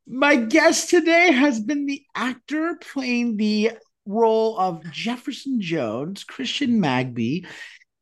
My 0.07 0.37
guest 0.37 0.91
today 0.91 1.33
has 1.33 1.61
been 1.61 1.87
the 1.87 2.03
actor 2.15 2.79
playing 2.93 3.37
the 3.37 3.73
role 4.07 4.59
of 4.59 4.91
Jefferson 4.91 5.61
Jones, 5.61 6.25
Christian 6.25 6.81
Magby. 6.81 7.47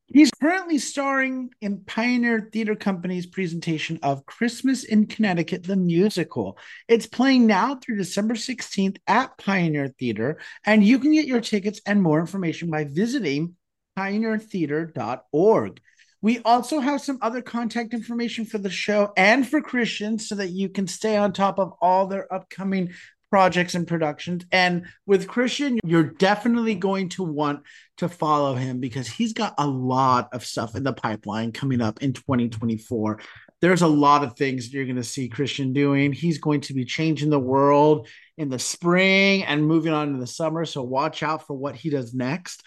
He's 0.07 0.31
currently 0.41 0.79
starring 0.79 1.51
in 1.61 1.81
Pioneer 1.81 2.49
Theatre 2.53 2.77
Company's 2.77 3.27
presentation 3.27 3.99
of 4.05 4.25
Christmas 4.25 4.85
in 4.85 5.07
Connecticut, 5.07 5.65
the 5.65 5.75
musical. 5.75 6.59
It's 6.87 7.07
playing 7.07 7.49
now 7.49 7.75
through 7.75 7.97
December 7.97 8.35
16th 8.35 8.99
at 9.09 9.37
Pioneer 9.37 9.89
Theatre, 9.99 10.39
and 10.65 10.85
you 10.85 11.01
can 11.01 11.13
get 11.13 11.27
your 11.27 11.41
tickets 11.41 11.81
and 11.87 12.01
more 12.01 12.21
information 12.21 12.71
by 12.71 12.85
visiting 12.85 13.57
pioneertheatre.org. 13.99 15.81
We 16.23 16.41
also 16.45 16.81
have 16.81 17.01
some 17.01 17.19
other 17.23 17.43
contact 17.43 17.95
information 17.95 18.45
for 18.45 18.59
the 18.59 18.71
show 18.71 19.13
and 19.17 19.47
for 19.47 19.61
Christians 19.61 20.29
so 20.29 20.35
that 20.37 20.51
you 20.51 20.69
can 20.69 20.87
stay 20.87 21.17
on 21.17 21.33
top 21.33 21.59
of 21.59 21.73
all 21.81 22.07
their 22.07 22.33
upcoming 22.33 22.93
projects 23.31 23.75
and 23.75 23.87
productions. 23.87 24.45
And 24.53 24.87
with 25.05 25.29
Christian, 25.29 25.79
you're 25.85 26.05
definitely 26.05 26.75
going 26.75 27.09
to 27.11 27.23
want 27.23 27.61
to 27.99 28.09
follow 28.09 28.55
him 28.55 28.81
because 28.81 29.09
he's 29.09 29.33
got 29.33 29.55
a 29.59 29.67
lot 29.67 30.29
of 30.33 30.45
stuff 30.45 30.75
in 30.77 30.85
the 30.85 30.93
pipeline 30.93 31.53
coming 31.53 31.81
up 31.81 32.03
in 32.03 32.13
2024. 32.13 33.21
There's 33.61 33.83
a 33.83 33.89
lot 33.89 34.23
of 34.23 34.37
things 34.37 34.73
you're 34.73 34.85
going 34.85 34.97
to 34.97 35.05
see 35.05 35.29
Christian 35.29 35.73
doing. 35.73 36.13
He's 36.13 36.39
going 36.39 36.61
to 36.63 36.75
be 36.75 36.85
changing 36.85 37.31
the 37.31 37.39
world 37.39 38.09
in 38.37 38.49
the 38.49 38.59
spring 38.59 39.45
and 39.45 39.67
moving 39.67 39.93
on 39.93 40.13
to 40.13 40.19
the 40.19 40.27
summer. 40.27 40.65
So 40.65 40.83
watch 40.83 41.23
out 41.23 41.47
for 41.47 41.55
what 41.55 41.75
he 41.75 41.89
does 41.89 42.15
next. 42.15 42.63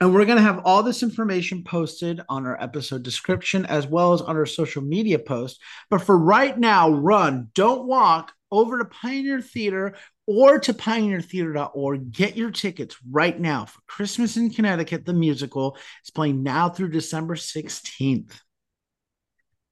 And 0.00 0.14
we're 0.14 0.24
going 0.24 0.38
to 0.38 0.42
have 0.42 0.62
all 0.64 0.82
this 0.82 1.02
information 1.02 1.62
posted 1.62 2.22
on 2.30 2.46
our 2.46 2.60
episode 2.62 3.02
description 3.02 3.66
as 3.66 3.86
well 3.86 4.14
as 4.14 4.22
on 4.22 4.34
our 4.34 4.46
social 4.46 4.80
media 4.80 5.18
post. 5.18 5.60
But 5.90 6.00
for 6.00 6.16
right 6.16 6.58
now, 6.58 6.88
run, 6.90 7.48
don't 7.54 7.86
walk 7.86 8.32
over 8.50 8.78
to 8.78 8.86
Pioneer 8.86 9.42
Theatre 9.42 9.94
or 10.26 10.58
to 10.58 10.72
pioneertheatre.org. 10.72 12.12
Get 12.12 12.34
your 12.34 12.50
tickets 12.50 12.96
right 13.10 13.38
now 13.38 13.66
for 13.66 13.80
Christmas 13.86 14.38
in 14.38 14.48
Connecticut, 14.48 15.04
the 15.04 15.12
musical. 15.12 15.76
It's 16.00 16.10
playing 16.10 16.42
now 16.42 16.70
through 16.70 16.92
December 16.92 17.34
16th. 17.34 18.40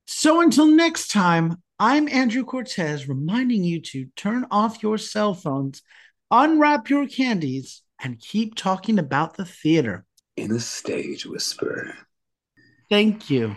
So 0.07 0.43
until 0.43 0.67
next 0.67 1.09
time, 1.09 1.63
I'm 1.79 2.07
Andrew 2.07 2.45
Cortez 2.45 3.09
reminding 3.09 3.65
you 3.65 3.81
to 3.81 4.07
turn 4.15 4.47
off 4.51 4.83
your 4.83 4.99
cell 4.99 5.33
phones, 5.33 5.81
unwrap 6.31 6.91
your 6.91 7.07
candies, 7.07 7.83
and 7.99 8.21
keep 8.21 8.55
talking 8.57 8.99
about 8.99 9.37
the 9.37 9.45
theater 9.47 10.05
in 10.39 10.53
a 10.53 10.61
stage 10.61 11.27
whisper. 11.27 11.95
Thank 12.89 13.29
you. 13.29 13.57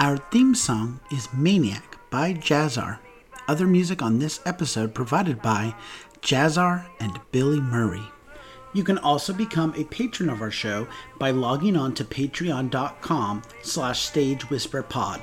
Our 0.00 0.16
theme 0.16 0.54
song 0.54 1.00
is 1.10 1.28
Maniac 1.32 1.98
by 2.08 2.32
Jazzar. 2.32 3.00
Other 3.48 3.66
music 3.66 4.00
on 4.00 4.20
this 4.20 4.38
episode 4.46 4.94
provided 4.94 5.42
by 5.42 5.74
Jazzar 6.22 6.86
and 7.00 7.18
Billy 7.32 7.60
Murray. 7.60 8.04
You 8.72 8.84
can 8.84 8.98
also 8.98 9.32
become 9.32 9.74
a 9.74 9.82
patron 9.82 10.30
of 10.30 10.40
our 10.40 10.52
show 10.52 10.86
by 11.18 11.32
logging 11.32 11.76
on 11.76 11.94
to 11.94 12.04
patreon.com 12.04 13.42
slash 13.62 14.08
stagewhisperpod. 14.08 15.20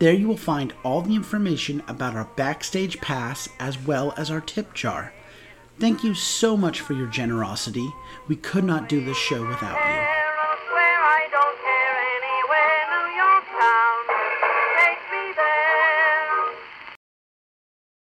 There 0.00 0.12
you 0.12 0.28
will 0.28 0.36
find 0.36 0.74
all 0.84 1.00
the 1.00 1.14
information 1.14 1.82
about 1.88 2.14
our 2.14 2.28
backstage 2.36 3.00
pass 3.00 3.48
as 3.58 3.78
well 3.78 4.12
as 4.18 4.30
our 4.30 4.42
tip 4.42 4.74
jar. 4.74 5.14
Thank 5.80 6.04
you 6.04 6.12
so 6.12 6.58
much 6.58 6.80
for 6.80 6.92
your 6.92 7.06
generosity. 7.06 7.88
We 8.28 8.36
could 8.36 8.64
not 8.64 8.90
do 8.90 9.02
this 9.02 9.16
show 9.16 9.46
without 9.48 9.78
you. 9.78 10.23